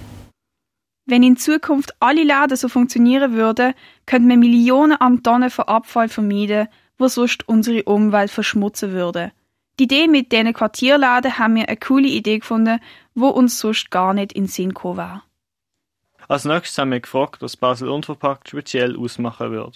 Wenn 1.05 1.23
in 1.23 1.37
Zukunft 1.37 1.95
alle 2.01 2.23
Läden 2.23 2.57
so 2.57 2.69
funktionieren 2.69 3.35
würden, 3.35 3.75
könnte 4.07 4.29
man 4.29 4.41
Millionen 4.41 4.99
an 4.99 5.23
Tonnen 5.23 5.51
von 5.51 5.67
Abfall 5.67 6.09
vermeiden, 6.09 6.69
wo 6.97 7.09
sonst 7.09 7.47
unsere 7.49 7.83
Umwelt 7.83 8.31
verschmutzen 8.31 8.93
würde. 8.93 9.33
Die 9.79 9.85
Idee 9.85 10.09
mit 10.09 10.33
diesen 10.33 10.55
Quartierläden 10.55 11.39
haben 11.39 11.57
wir 11.57 11.69
eine 11.69 11.77
coole 11.77 12.09
Idee 12.09 12.39
gefunden, 12.39 12.81
wo 13.15 13.29
uns 13.29 13.59
sonst 13.59 13.91
gar 13.91 14.15
nicht 14.15 14.33
in 14.33 14.45
den 14.45 14.49
Sinn 14.49 14.69
gekommen 14.71 14.97
wäre. 14.97 15.23
Als 16.33 16.47
nächstes 16.47 16.79
haben 16.79 16.93
wir 16.93 17.01
gefragt, 17.01 17.43
was 17.43 17.59
Basel 17.59 17.91
Unverpackt 17.91 18.49
speziell 18.49 18.97
ausmachen 18.99 19.51
würde. 19.51 19.73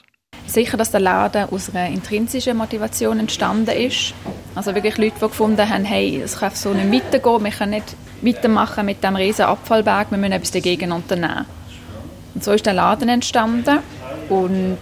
Sicher, 0.47 0.79
dass 0.79 0.91
der 0.91 1.01
Laden 1.01 1.51
aus 1.51 1.69
einer 1.69 1.89
intrinsischen 1.89 2.57
Motivation 2.57 3.21
entstanden 3.21 3.77
ist. 3.77 4.15
Also 4.55 4.75
wirklich 4.75 4.97
Leute, 4.97 5.17
die 5.17 5.27
gefunden 5.27 5.69
haben, 5.69 5.85
hey, 5.85 6.19
es 6.19 6.39
kann 6.39 6.55
so 6.55 6.73
nicht 6.73 6.91
weitergehen, 6.91 7.45
wir 7.45 7.51
können 7.51 7.73
nicht 7.73 7.95
weitermachen 8.23 8.87
mit 8.87 9.03
diesem 9.03 9.17
riesen 9.17 9.45
Abfallberg, 9.45 10.11
wir 10.11 10.17
müssen 10.17 10.33
etwas 10.33 10.51
dagegen 10.51 10.93
unternehmen. 10.93 11.45
Und 12.35 12.43
so 12.43 12.53
ist 12.53 12.65
der 12.65 12.73
Laden 12.73 13.11
entstanden 13.11 13.81
und 14.31 14.79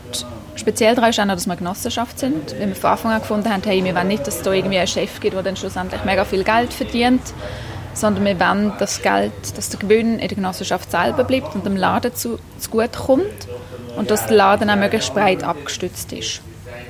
speziell 0.55 0.95
daran 0.95 1.11
ist 1.11 1.19
auch 1.19 1.25
noch, 1.25 1.35
dass 1.35 1.49
wir 1.49 1.57
Genossenschaft 1.57 2.21
sind, 2.21 2.53
weil 2.53 2.69
wir 2.69 2.77
von 2.77 2.91
Anfang 2.91 3.11
an 3.11 3.21
gefunden 3.21 3.53
haben, 3.53 3.65
hey, 3.65 3.83
wir 3.83 3.97
wollen 3.97 4.07
nicht, 4.07 4.25
dass 4.25 4.37
es 4.37 4.43
da 4.43 4.53
irgendwie 4.53 4.79
einen 4.79 4.87
Chef 4.87 5.19
gibt, 5.19 5.35
der 5.35 5.43
dann 5.43 5.57
schlussendlich 5.57 6.05
mega 6.05 6.25
viel 6.25 6.45
Geld 6.45 6.73
verdient, 6.73 7.35
sondern 7.95 8.25
wir 8.25 8.39
wollen 8.41 8.73
das 8.79 9.03
Geld, 9.03 9.33
dass 9.57 9.71
der 9.71 9.81
Gewinn 9.81 10.15
in 10.15 10.29
der 10.29 10.37
Genossenschaft 10.37 10.91
selber 10.91 11.25
bleibt 11.25 11.55
und 11.55 11.65
dem 11.65 11.77
Laden 11.77 12.15
zu, 12.15 12.39
zugute 12.59 12.99
kommt 12.99 13.49
und 13.97 14.11
dass 14.11 14.27
der 14.27 14.37
Laden 14.37 14.71
auch 14.71 14.77
möglichst 14.77 15.15
breit 15.15 15.45
abgestützt 15.45 16.13
ist. 16.13 16.41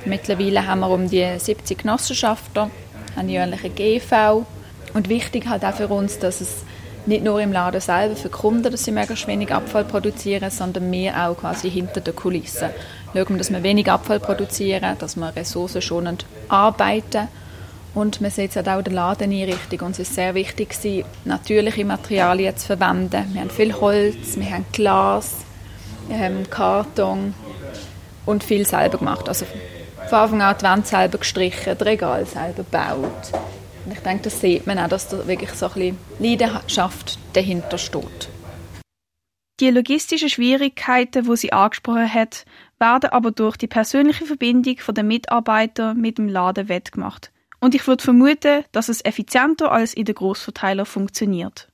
Mittlerweile 0.05 0.67
haben 0.67 0.81
wir 0.81 0.89
um 0.89 1.09
die 1.09 1.27
70 1.37 1.79
Genossenschaften, 1.79 2.71
eine 3.15 3.31
jährliche 3.31 3.69
GV 3.69 4.45
und 4.93 5.09
wichtig 5.09 5.47
halt 5.47 5.63
auch 5.63 5.73
für 5.73 5.87
uns, 5.87 6.19
dass 6.19 6.41
es 6.41 6.63
nicht 7.05 7.23
nur 7.23 7.39
im 7.39 7.53
Laden 7.53 7.81
selber 7.81 8.15
für 8.15 8.29
die 8.29 8.33
Kunden, 8.33 8.71
dass 8.71 8.83
sie 8.83 8.91
möglichst 8.91 9.27
wenig 9.27 9.53
Abfall 9.53 9.83
produzieren, 9.83 10.49
sondern 10.49 10.91
wir 10.91 11.15
auch 11.15 11.37
quasi 11.37 11.69
hinter 11.69 12.01
den 12.01 12.15
Kulissen. 12.15 12.69
Schauen, 13.13 13.37
dass 13.37 13.51
wir 13.51 13.61
wenig 13.61 13.89
Abfall 13.89 14.19
produzieren, 14.19 14.97
dass 14.97 15.15
wir 15.15 15.35
ressourcenschonend 15.35 16.25
arbeiten 16.49 17.27
und 17.95 18.21
wir 18.21 18.29
setzen 18.29 18.67
auch 18.67 18.81
die 18.81 18.91
Ladeneinrichtung. 18.91 19.79
Uns 19.87 19.99
ist 19.99 20.13
sehr 20.13 20.35
wichtig, 20.35 20.75
natürliche 21.23 21.85
Materialien 21.85 22.55
zu 22.55 22.67
verwenden. 22.67 23.29
Wir 23.31 23.41
haben 23.41 23.49
viel 23.49 23.73
Holz, 23.73 24.35
wir 24.37 24.49
haben 24.51 24.65
Glas, 24.73 25.37
ähm, 26.11 26.47
Karton 26.49 27.33
und 28.25 28.43
viel 28.43 28.65
selber 28.65 28.97
gemacht. 28.97 29.27
Also 29.29 29.45
von 30.09 30.19
Anfang 30.19 30.41
an 30.41 30.55
die 30.59 30.63
Wand 30.63 30.87
selber 30.87 31.17
gestrichen, 31.17 31.75
das 31.77 31.87
Regal 31.87 32.25
selber 32.25 32.63
gebaut. 32.63 33.31
Und 33.85 33.93
ich 33.93 33.99
denke, 33.99 34.23
das 34.23 34.41
sieht 34.41 34.67
man 34.67 34.77
auch, 34.77 34.89
dass 34.89 35.07
da 35.07 35.25
wirklich 35.25 35.51
so 35.51 35.67
ein 35.67 35.73
bisschen 35.73 35.97
Leidenschaft 36.19 37.17
dahinter 37.33 37.77
steht. 37.77 38.29
Die 39.61 39.69
logistischen 39.69 40.29
Schwierigkeiten, 40.29 41.23
die 41.23 41.37
sie 41.37 41.53
angesprochen 41.53 42.13
hat, 42.13 42.43
werden 42.77 43.11
aber 43.11 43.31
durch 43.31 43.55
die 43.55 43.67
persönliche 43.67 44.25
Verbindung 44.25 44.75
der 44.89 45.03
Mitarbeiter 45.05 45.93
mit 45.93 46.17
dem 46.17 46.27
Laden 46.27 46.67
wettgemacht. 46.67 47.31
Und 47.59 47.75
ich 47.75 47.87
würde 47.87 48.03
vermuten, 48.03 48.63
dass 48.71 48.89
es 48.89 49.03
effizienter 49.03 49.71
als 49.71 49.93
in 49.93 50.05
den 50.05 50.15
Großverteiler 50.15 50.85
funktioniert. 50.85 51.67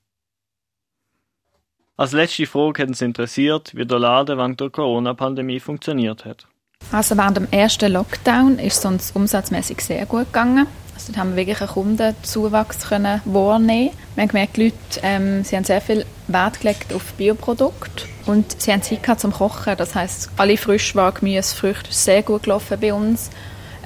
Als 1.97 2.13
letzte 2.13 2.47
Frage 2.47 2.81
hat 2.81 2.89
uns 2.89 3.01
interessiert, 3.01 3.75
wie 3.75 3.85
der 3.85 3.99
Laden 3.99 4.37
während 4.37 4.59
der 4.59 4.69
Corona-Pandemie 4.69 5.59
funktioniert 5.59 6.25
hat. 6.25 6.47
Also 6.91 7.15
während 7.15 7.37
dem 7.37 7.47
ersten 7.51 7.91
Lockdown 7.91 8.57
ist 8.59 8.79
es 8.79 8.85
uns 8.85 9.11
umsatzmäßig 9.11 9.81
sehr 9.81 10.05
gut 10.05 10.25
gegangen. 10.25 10.67
Also 10.95 11.15
haben 11.15 11.31
wir 11.31 11.37
wirklich 11.37 11.61
einen 11.61 11.69
Kundenzuwachs 11.69 12.89
können 12.89 13.21
wahrnehmen. 13.25 13.91
Wir 14.15 14.23
haben 14.23 14.27
gemerkt, 14.29 14.57
die 14.57 14.63
Leute 14.65 14.75
ähm, 15.03 15.43
sie 15.43 15.55
haben 15.55 15.63
sehr 15.63 15.81
viel 15.81 16.05
Wert 16.27 16.59
gelegt 16.59 16.93
auf 16.93 17.13
Bioprodukte 17.13 18.05
und 18.25 18.61
sie 18.61 18.71
haben 18.71 18.81
Zeit 18.81 19.03
gehabt 19.03 19.21
zum 19.21 19.31
Kochen. 19.31 19.77
Das 19.77 19.95
heißt, 19.95 20.31
alle 20.37 20.57
Frischware, 20.57 21.13
Gemüse, 21.13 21.55
Früchte 21.55 21.93
sehr 21.93 22.23
gut 22.23 22.43
gelaufen 22.43 22.77
bei 22.79 22.93
uns. 22.93 23.29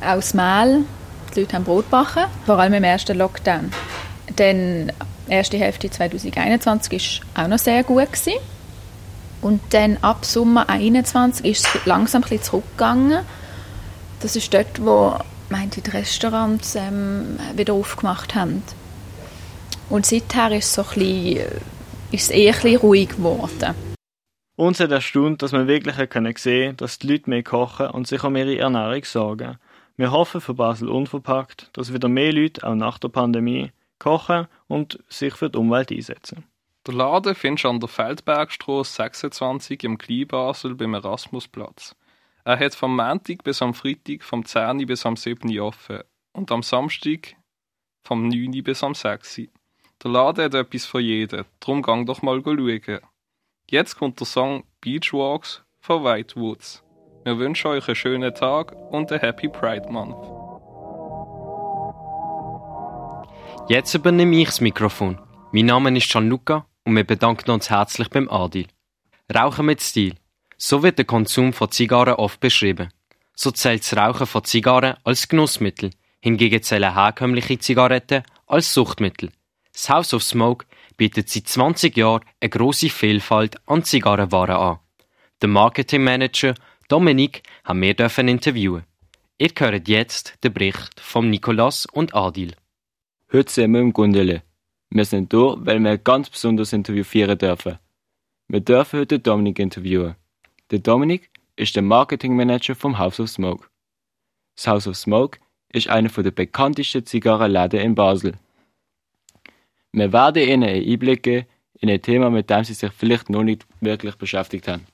Auch 0.01 0.15
das 0.15 0.33
Mehl, 0.33 0.85
die 1.35 1.41
Leute 1.41 1.55
haben 1.55 1.63
Brot 1.65 1.89
backen, 1.89 2.25
vor 2.45 2.59
allem 2.59 2.73
im 2.73 2.83
ersten 2.83 3.17
Lockdown. 3.17 3.71
Die 4.39 4.87
erste 5.27 5.57
Hälfte 5.57 5.89
2021 5.89 7.21
war 7.33 7.43
auch 7.43 7.47
noch 7.47 7.59
sehr 7.59 7.83
gut. 7.83 8.11
Gewesen. 8.11 8.39
Und 9.41 9.61
dann 9.71 9.97
ab 10.01 10.25
Sommer 10.25 10.65
2021 10.65 11.45
ist 11.45 11.67
es 11.67 11.85
langsam 11.85 12.23
ein 12.23 12.29
bisschen 12.29 12.43
zurückgegangen. 12.43 13.19
Das 14.21 14.35
ist 14.35 14.53
dort, 14.53 14.83
wo 14.83 15.17
meinte, 15.49 15.81
die 15.81 15.89
Restaurants 15.91 16.75
ähm, 16.75 17.37
wieder 17.55 17.73
aufgemacht 17.73 18.33
haben. 18.33 18.63
Und 19.89 20.05
seither 20.05 20.51
ist 20.51 20.65
es, 20.65 20.73
so 20.73 20.81
ein 20.81 20.87
bisschen, 20.87 21.37
äh, 21.37 21.45
ist 22.11 22.23
es 22.23 22.29
eher 22.29 22.55
ein 22.55 22.61
bisschen 22.61 22.79
ruhig 22.79 23.09
geworden. 23.09 23.75
Uns 24.55 24.79
hat 24.79 24.91
erstaunt, 24.91 25.41
dass 25.41 25.51
wir 25.51 25.67
wirklich 25.67 26.09
können 26.09 26.33
sehen 26.37 26.77
dass 26.77 26.97
die 26.97 27.07
Leute 27.07 27.29
mehr 27.29 27.43
kochen 27.43 27.87
und 27.87 28.07
sich 28.07 28.23
um 28.23 28.35
ihre 28.35 28.57
Ernährung 28.57 29.03
sorgen. 29.03 29.57
Wir 29.97 30.11
hoffen 30.11 30.41
für 30.41 30.53
Basel 30.53 30.89
unverpackt, 30.89 31.69
dass 31.73 31.93
wieder 31.93 32.09
mehr 32.09 32.33
Leute 32.33 32.67
auch 32.67 32.75
nach 32.75 32.99
der 32.99 33.09
Pandemie 33.09 33.71
kochen 33.97 34.47
und 34.67 35.01
sich 35.07 35.33
für 35.33 35.49
die 35.49 35.57
Umwelt 35.57 35.91
einsetzen. 35.91 36.43
Der 36.85 36.93
Laden 36.93 37.33
findest 37.33 37.63
du 37.63 37.69
an 37.69 37.79
der 37.79 37.89
Feldbergstraße 37.89 38.93
26 38.93 39.83
im 39.85 39.97
Kleinbasel 39.97 40.75
beim 40.75 40.93
Erasmusplatz. 40.93 41.95
Er 42.43 42.59
hat 42.59 42.75
vom 42.75 42.95
Montag 42.95 43.43
bis 43.43 43.61
am 43.61 43.73
Freitag 43.73 44.23
vom 44.23 44.45
10 44.45 44.85
bis 44.85 45.05
am 45.05 45.15
7 45.15 45.59
offen 45.59 46.01
und 46.33 46.51
am 46.51 46.61
Samstag 46.61 47.35
vom 48.03 48.27
9 48.27 48.63
bis 48.63 48.83
am 48.83 48.93
6. 48.93 49.41
Der 50.03 50.11
Laden 50.11 50.45
hat 50.45 50.53
etwas 50.53 50.85
für 50.85 50.99
jeden, 50.99 51.45
drum 51.59 51.81
gang 51.81 52.05
doch 52.05 52.21
mal 52.21 52.43
schauen. 52.43 52.99
Jetzt 53.71 53.95
kommt 53.95 54.19
der 54.19 54.27
Song 54.27 54.63
Beachwalks 54.81 55.63
von 55.79 56.03
Whitewoods. 56.03 56.84
Wir 57.25 57.39
wünschen 57.39 57.71
euch 57.71 57.87
einen 57.87 57.95
schönen 57.95 58.35
Tag 58.35 58.75
und 58.91 59.11
einen 59.11 59.19
Happy 59.19 59.47
Pride 59.47 59.91
Month. 59.91 60.15
Jetzt 63.67 63.95
übernehme 63.95 64.35
ich 64.35 64.45
das 64.45 64.61
Mikrofon. 64.61 65.19
Mein 65.51 65.65
Name 65.65 65.97
ist 65.97 66.11
Gianluca 66.11 66.67
und 66.83 66.95
wir 66.95 67.03
bedanken 67.03 67.49
uns 67.49 67.71
herzlich 67.71 68.11
beim 68.11 68.29
Adil. 68.29 68.67
Rauchen 69.35 69.65
mit 69.65 69.81
Stil. 69.81 70.13
So 70.55 70.83
wird 70.83 70.99
der 70.99 71.05
Konsum 71.05 71.51
von 71.51 71.71
Zigarren 71.71 72.13
oft 72.13 72.39
beschrieben. 72.39 72.89
So 73.35 73.49
zählt 73.49 73.81
das 73.81 73.97
Rauchen 73.97 74.27
von 74.27 74.43
Zigarren 74.43 74.97
als 75.03 75.27
Genussmittel, 75.27 75.89
hingegen 76.21 76.61
zählen 76.61 76.93
herkömmliche 76.93 77.57
Zigaretten 77.57 78.21
als 78.45 78.71
Suchtmittel. 78.71 79.31
Das 79.73 79.89
House 79.89 80.13
of 80.13 80.21
Smoke 80.21 80.67
bietet 80.95 81.29
seit 81.29 81.47
20 81.47 81.97
Jahren 81.97 82.23
eine 82.39 82.51
grosse 82.51 82.89
Vielfalt 82.89 83.55
an 83.67 83.83
Zigarrenwaren 83.83 84.57
an. 84.57 84.79
Der 85.41 85.49
Marketingmanager 85.49 86.53
Dominik 86.87 87.41
haben 87.63 87.81
wir 87.81 87.95
dürfen 87.95 88.27
interviewen. 88.27 88.83
Ihr 89.39 89.49
hört 89.57 89.87
jetzt 89.87 90.35
den 90.43 90.53
Bericht 90.53 90.99
von 90.99 91.31
Nicolas 91.31 91.87
und 91.87 92.13
Adil. 92.13 92.55
Heute 93.33 93.51
sind 93.51 93.73
wir 93.73 93.81
im 93.81 93.91
Gundele. 93.91 94.43
Wir 94.91 95.05
sind 95.05 95.33
hier, 95.33 95.55
weil 95.57 95.79
wir 95.79 95.91
ein 95.91 96.03
ganz 96.03 96.29
besonderes 96.29 96.73
Interview 96.73 97.03
führen 97.03 97.39
dürfen. 97.39 97.79
Wir 98.47 98.59
dürfen 98.59 98.99
heute 98.99 99.17
Dominik 99.17 99.57
interviewen. 99.57 100.15
Der 100.69 100.77
Dominik 100.77 101.31
ist 101.55 101.75
der 101.75 101.81
Marketingmanager 101.81 102.75
vom 102.75 102.99
House 102.99 103.19
of 103.19 103.29
Smoke. 103.29 103.67
Das 104.55 104.67
House 104.67 104.87
of 104.87 104.95
Smoke 104.95 105.39
ist 105.69 105.89
einer 105.89 106.09
der 106.09 106.29
bekanntesten 106.29 107.03
Zigarrenläden 107.03 107.79
in 107.79 107.95
Basel. 107.95 108.37
Wir 109.91 110.13
werden 110.13 110.47
Ihnen 110.47 110.63
einen 110.69 110.87
Einblick 110.87 111.23
geben 111.23 111.47
in 111.79 111.89
ein 111.89 112.01
Thema, 112.03 112.29
mit 112.29 112.51
dem 112.51 112.63
Sie 112.63 112.75
sich 112.75 112.91
vielleicht 112.91 113.31
noch 113.31 113.43
nicht 113.43 113.65
wirklich 113.81 114.15
beschäftigt 114.17 114.67
haben. 114.67 114.85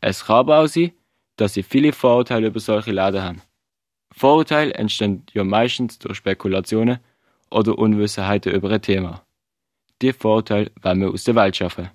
Es 0.00 0.24
kann 0.24 0.36
aber 0.36 0.58
auch 0.58 0.66
sein, 0.66 0.92
dass 1.40 1.54
Sie 1.54 1.62
viele 1.62 1.92
Vorurteile 1.92 2.48
über 2.48 2.60
solche 2.60 2.92
Läden 2.92 3.22
haben. 3.22 3.42
Vorurteile 4.12 4.74
entstehen 4.74 5.22
ja 5.32 5.42
meistens 5.42 5.98
durch 5.98 6.18
Spekulationen 6.18 6.98
oder 7.50 7.78
Unwissenheiten 7.78 8.52
über 8.52 8.70
ein 8.70 8.82
Thema. 8.82 9.22
Die 10.02 10.12
Vorurteile 10.12 10.70
wollen 10.82 11.00
wir 11.00 11.10
aus 11.10 11.24
der 11.24 11.34
Welt 11.36 11.56
schaffen. 11.56 11.88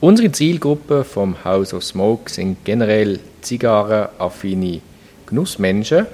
Unsere 0.00 0.32
Zielgruppe 0.32 1.04
vom 1.04 1.44
House 1.44 1.74
of 1.74 1.84
Smoke 1.84 2.30
sind 2.30 2.64
generell 2.64 3.20
zigarrenaffine 3.42 4.80
Genussmenschen, 5.26 6.06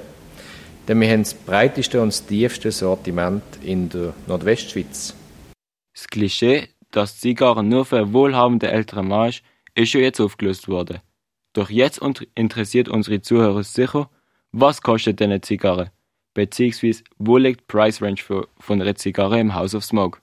denn 0.88 1.01
wir 1.01 1.09
haben 1.09 1.22
das 1.22 1.35
breiteste 1.35 2.01
und 2.01 2.09
das 2.09 2.27
tiefste 2.27 2.72
Sortiment 2.72 3.42
in 3.62 3.88
der 3.88 4.12
Nordwestschweiz. 4.27 5.14
Das 5.94 6.09
Klischee, 6.09 6.68
dass 6.90 7.20
Zigarren 7.20 7.68
nur 7.68 7.85
für 7.85 7.98
einen 7.98 8.12
wohlhabenden 8.12 8.70
älteren 8.70 9.09
Mann 9.09 9.29
ist, 9.29 9.42
ist 9.74 9.90
schon 9.90 10.01
jetzt 10.01 10.20
aufgelöst 10.20 10.66
worden. 10.68 11.01
Doch 11.52 11.68
jetzt 11.68 12.00
interessiert 12.36 12.88
unsere 12.88 13.22
Zuhörer 13.22 13.64
sicher, 13.64 14.08
was 14.52 14.82
kostet 14.82 15.18
denn 15.18 15.30
eine 15.30 15.40
Zigarre? 15.40 15.90
Beziehungsweise, 16.32 17.02
wo 17.18 17.38
liegt 17.38 17.66
Price 17.66 18.00
Range 18.00 18.18
für, 18.18 18.46
von 18.60 18.80
einer 18.80 18.94
Zigarre 18.94 19.40
im 19.40 19.52
House 19.54 19.74
of 19.74 19.84
Smoke? 19.84 20.20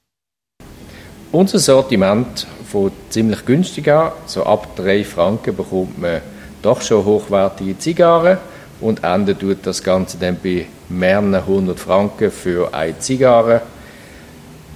Unser 1.34 1.60
Sortiment 1.60 2.48
von 2.66 2.92
ziemlich 3.10 3.46
günstig 3.46 3.90
an, 3.90 4.14
so 4.26 4.46
ab 4.46 4.74
3 4.78 5.04
Franken 5.04 5.54
bekommt 5.54 6.00
man 6.00 6.22
doch 6.62 6.82
schon 6.82 7.04
hochwertige 7.04 7.78
Zigarren 7.78 8.38
und 8.80 9.04
endet 9.04 9.42
tut 9.42 9.58
das 9.64 9.84
Ganze 9.84 10.18
dann 10.18 10.38
bei 10.42 10.66
mehreren 10.88 11.46
hundert 11.46 11.80
Franken 11.80 12.32
für 12.32 12.74
eine 12.74 12.98
Zigarre. 13.00 13.62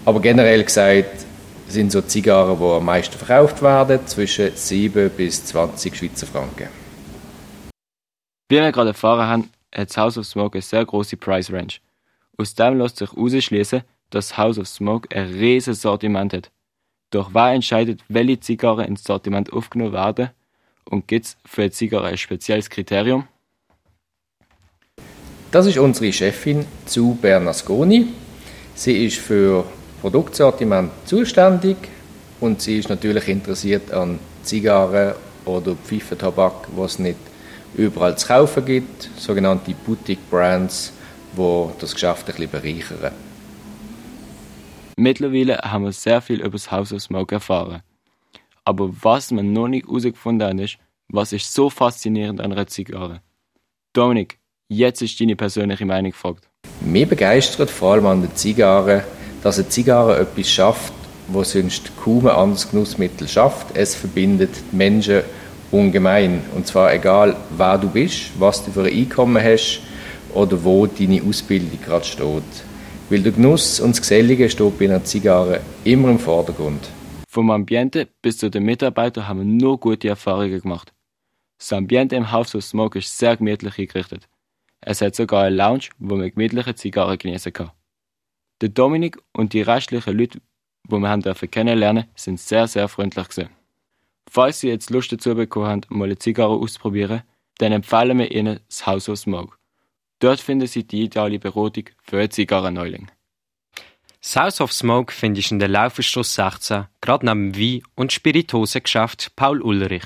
Aber 0.04 0.20
generell 0.20 0.64
gesagt 0.66 1.26
sind 1.72 1.92
so 1.92 2.02
Zigarren, 2.02 2.58
die 2.60 2.64
am 2.64 2.86
meisten 2.86 3.18
verkauft 3.18 3.62
werden, 3.62 4.06
zwischen 4.06 4.56
7 4.56 5.10
bis 5.10 5.46
20 5.46 5.96
Schweizer 5.96 6.28
Franken. 6.28 6.68
Wie 8.50 8.58
wir 8.58 8.72
gerade 8.72 8.90
erfahren 8.90 9.28
haben, 9.28 9.50
hat 9.74 9.90
das 9.90 9.98
House 9.98 10.18
of 10.18 10.26
Smoke 10.26 10.56
eine 10.56 10.62
sehr 10.62 10.86
große 10.86 11.18
Price 11.18 11.52
Range. 11.52 11.74
Aus 12.38 12.54
dem 12.54 12.78
lässt 12.78 12.98
sich 12.98 13.12
herausschließen, 13.12 13.82
dass 14.10 14.28
das 14.28 14.38
House 14.38 14.60
of 14.60 14.68
Smoke 14.68 15.08
ein 15.16 15.28
riesiges 15.28 15.82
Sortiment 15.82 16.34
hat. 16.34 16.52
Doch 17.12 17.34
wer 17.34 17.52
entscheidet, 17.54 18.02
welche 18.08 18.40
Zigarren 18.40 18.86
ins 18.86 19.04
Sortiment 19.04 19.52
aufgenommen 19.54 19.94
werden? 19.94 20.30
Und 20.86 21.08
gibt 21.08 21.26
es 21.26 21.38
für 21.46 21.62
eine 21.64 21.72
Zigarre 21.72 22.08
ein 22.08 22.18
spezielles 22.18 22.70
Kriterium? 22.70 23.28
Das 25.52 25.66
ist 25.66 25.78
unsere 25.78 26.12
Chefin 26.12 26.66
Zu 26.86 27.18
Bernasconi. 27.22 28.08
Sie 28.74 29.06
ist 29.06 29.18
für 29.18 29.66
Produktsortiment 30.02 30.92
zuständig 31.06 31.78
und 32.40 32.62
sie 32.62 32.80
ist 32.80 32.90
natürlich 32.90 33.28
interessiert 33.28 33.92
an 33.94 34.20
Zigarren 34.44 35.14
oder 35.46 35.76
Pfeifentabak, 35.76 36.68
was 36.76 36.94
es 36.94 37.00
nicht 37.00 37.18
überall 37.76 38.18
zu 38.18 38.28
kaufen 38.28 38.66
gibt, 38.66 39.10
sogenannte 39.18 39.74
Boutique 39.86 40.30
Brands, 40.30 40.92
wo 41.34 41.72
das 41.80 41.94
Geschäft 41.94 42.28
ein 42.28 42.36
bisschen 42.36 42.50
bereichern. 42.50 43.14
Mittlerweile 44.98 45.58
haben 45.60 45.86
wir 45.86 45.92
sehr 45.92 46.22
viel 46.22 46.42
über 46.42 46.52
das 46.52 46.72
House 46.72 46.92
of 46.92 47.02
Smoke 47.02 47.34
erfahren. 47.34 47.82
Aber 48.66 48.90
was 49.02 49.32
wir 49.32 49.44
noch 49.44 49.68
nicht 49.68 49.88
herausgefunden 49.88 50.48
haben, 50.48 50.60
ist, 50.60 50.78
was 51.10 51.34
ist 51.34 51.54
so 51.54 51.70
faszinierend 51.70 52.42
an 52.42 52.52
einer 52.52 52.68
Zigarre? 52.68 53.22
Dominik, 53.94 54.40
jetzt 54.68 55.02
ist 55.02 55.20
deine 55.20 55.36
persönliche 55.36 55.86
Meinung 55.86 56.12
gefragt. 56.12 56.48
Mir 56.82 57.06
begeistert 57.06 57.70
vor 57.70 57.94
allem 57.94 58.06
an 58.06 58.22
der 58.22 58.36
Zigarre, 58.36 59.04
dass 59.44 59.58
eine 59.58 59.70
Zigarre 59.70 60.20
etwas 60.20 60.50
schafft, 60.50 60.94
was 61.28 61.52
sonst 61.52 61.92
kaum 62.04 62.28
ein 62.28 62.36
anderes 62.36 62.70
Genussmittel 62.70 63.28
schafft. 63.28 63.76
Es 63.76 63.96
verbindet 63.96 64.52
die 64.72 64.76
Menschen 64.76 65.22
ungemein. 65.72 66.42
Und 66.56 66.68
zwar 66.68 66.94
egal, 66.94 67.36
wer 67.58 67.78
du 67.78 67.90
bist, 67.90 68.32
was 68.40 68.64
du 68.64 68.72
für 68.72 68.84
ein 68.84 68.94
Einkommen 68.94 69.44
hast 69.44 69.82
oder 70.34 70.64
wo 70.64 70.86
deine 70.86 71.22
Ausbildung 71.24 71.80
gerade 71.84 72.06
steht. 72.06 72.44
Weil 73.10 73.22
der 73.22 73.32
Genuss 73.32 73.80
und 73.80 73.92
das 73.92 74.02
Gesellige 74.02 74.50
steht 74.50 74.80
bei 74.80 74.86
einer 74.86 75.04
Zigarre 75.04 75.62
immer 75.84 76.10
im 76.10 76.20
Vordergrund. 76.20 76.90
Vom 77.28 77.50
Ambiente 77.52 78.08
bis 78.22 78.38
zu 78.38 78.50
den 78.50 78.64
Mitarbeitern 78.64 79.28
haben 79.28 79.40
wir 79.40 79.46
nur 79.46 79.80
gute 79.80 80.10
Erfahrungen 80.10 80.62
gemacht. 80.62 80.94
Das 81.58 81.72
Ambiente 81.74 82.16
im 82.16 82.32
House 82.32 82.56
of 82.56 82.64
Smoke 82.64 83.00
ist 83.00 83.18
sehr 83.18 83.38
gemütlich 83.38 83.78
eingerichtet. 83.78 84.28
Es 84.82 85.02
hat 85.02 85.16
sogar 85.16 85.44
eine 85.44 85.56
Lounge, 85.56 85.90
wo 86.00 86.16
man 86.16 86.32
gemütliche 86.32 86.76
Zigarren 86.76 87.18
genießen 87.18 87.54
kann. 87.54 87.72
Der 88.62 88.70
Dominik 88.70 89.18
und 89.34 89.54
die 89.54 89.64
restlichen 89.64 90.16
Leute, 90.16 90.40
die 90.88 90.98
wir 90.98 91.10
haben 91.10 91.24
dürfen 91.24 91.50
kennenlernen, 91.50 92.06
sind 92.16 92.40
sehr, 92.40 92.68
sehr 92.68 92.88
freundlich 92.88 93.28
gewesen. 93.28 93.50
Falls 94.30 94.60
Sie 94.60 94.70
jetzt 94.70 94.92
Lust 94.92 95.12
dazu 95.12 95.34
bekommen 95.34 95.66
haben, 95.66 95.82
mal 95.90 96.06
eine 96.06 96.18
Zigarre 96.20 96.54
auszuprobieren, 96.54 97.24
dann 97.58 97.72
empfehlen 97.72 98.20
wir 98.20 98.32
Ihnen 98.32 98.60
das 98.68 98.86
House 98.86 99.10
of 99.10 99.18
Smoke. 99.18 99.58
Dort 100.20 100.40
finden 100.40 100.68
Sie 100.68 100.84
die 100.84 101.04
ideale 101.04 101.40
Beratung 101.40 101.86
für 102.04 102.20
einen 102.20 102.30
Zigarrenneuling. 102.30 103.10
Das 104.22 104.36
House 104.36 104.62
of 104.62 104.72
Smoke 104.72 105.12
findest 105.12 105.50
du 105.50 105.56
in 105.56 105.60
der 105.60 105.68
Laufenstrasse 105.68 106.36
16, 106.52 106.86
gerade 107.02 107.26
neben 107.26 107.54
dem 107.54 107.60
Wein- 107.60 107.84
und 107.96 108.14
Spirituosengeschäft 108.14 109.36
Paul 109.36 109.64
Ulrich. 109.64 110.06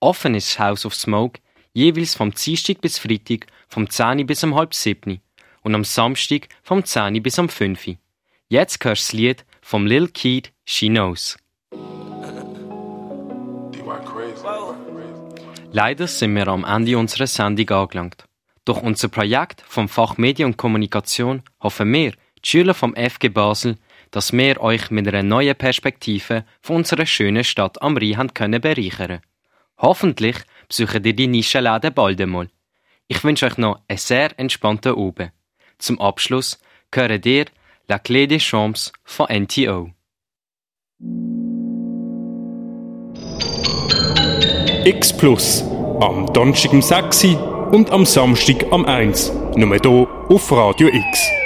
Offen 0.00 0.34
ist 0.34 0.50
das 0.50 0.58
House 0.58 0.84
of 0.84 0.94
Smoke 0.96 1.40
jeweils 1.72 2.16
vom 2.16 2.34
Dienstag 2.34 2.80
bis 2.80 2.98
Freitag 2.98 3.46
vom 3.68 3.88
10 3.88 4.26
bis 4.26 4.42
um 4.42 4.56
halb 4.56 4.74
7 4.74 5.20
und 5.64 5.74
am 5.74 5.82
Samstag 5.82 6.48
vom 6.62 6.84
10 6.84 7.20
bis 7.22 7.38
um 7.40 7.48
5. 7.48 7.96
Jetzt 8.48 8.84
hörst 8.84 9.02
du 9.02 9.06
das 9.06 9.12
Lied 9.12 9.44
vom 9.60 9.86
Lil 9.86 10.08
Keed 10.08 10.52
She 10.64 10.88
Knows. 10.88 11.36
Leider 15.72 16.06
sind 16.06 16.36
wir 16.36 16.46
am 16.46 16.64
Ende 16.64 16.96
unserer 16.96 17.26
Sendung 17.26 17.68
angelangt. 17.70 18.26
Durch 18.64 18.80
unser 18.80 19.08
Projekt 19.08 19.64
vom 19.66 19.88
Fach 19.88 20.16
Medien 20.18 20.50
und 20.50 20.56
Kommunikation 20.56 21.42
hoffen 21.60 21.92
wir, 21.92 22.12
die 22.12 22.48
Schüler 22.48 22.74
vom 22.74 22.94
FG 22.94 23.30
Basel, 23.30 23.76
dass 24.10 24.32
wir 24.32 24.60
euch 24.60 24.90
mit 24.90 25.08
einer 25.08 25.22
neuen 25.22 25.56
Perspektive 25.56 26.44
von 26.62 26.76
unserer 26.76 27.06
schönen 27.06 27.42
Stadt 27.42 27.82
am 27.82 27.96
Rhein 27.96 28.16
haben 28.16 28.34
können 28.34 28.60
bereichern. 28.60 29.20
Hoffentlich 29.78 30.36
besucht 30.68 31.04
ihr 31.04 31.12
die 31.14 31.26
Nischenläden 31.26 31.92
bald 31.92 32.20
einmal. 32.20 32.48
Ich 33.08 33.24
wünsche 33.24 33.46
euch 33.46 33.58
noch 33.58 33.80
einen 33.88 33.98
sehr 33.98 34.38
entspannten 34.38 34.94
Abend. 34.94 35.32
Zum 35.78 36.00
Abschluss 36.00 36.58
hören 36.94 37.20
ihr 37.24 37.46
La 37.88 37.96
Clé 37.96 38.26
des 38.26 38.42
Champs 38.42 38.92
von 39.04 39.26
NTO. 39.28 39.90
X 44.84 45.16
Plus. 45.16 45.62
Am 46.00 46.32
Donnerstag 46.32 46.72
um 46.72 46.82
6 46.82 47.24
Uhr 47.24 47.72
und 47.72 47.90
am 47.90 48.04
Samstag 48.04 48.66
am 48.70 48.84
1. 48.84 49.32
Nur 49.56 49.78
hier 49.80 50.08
auf 50.28 50.52
Radio 50.52 50.88
X. 50.88 51.43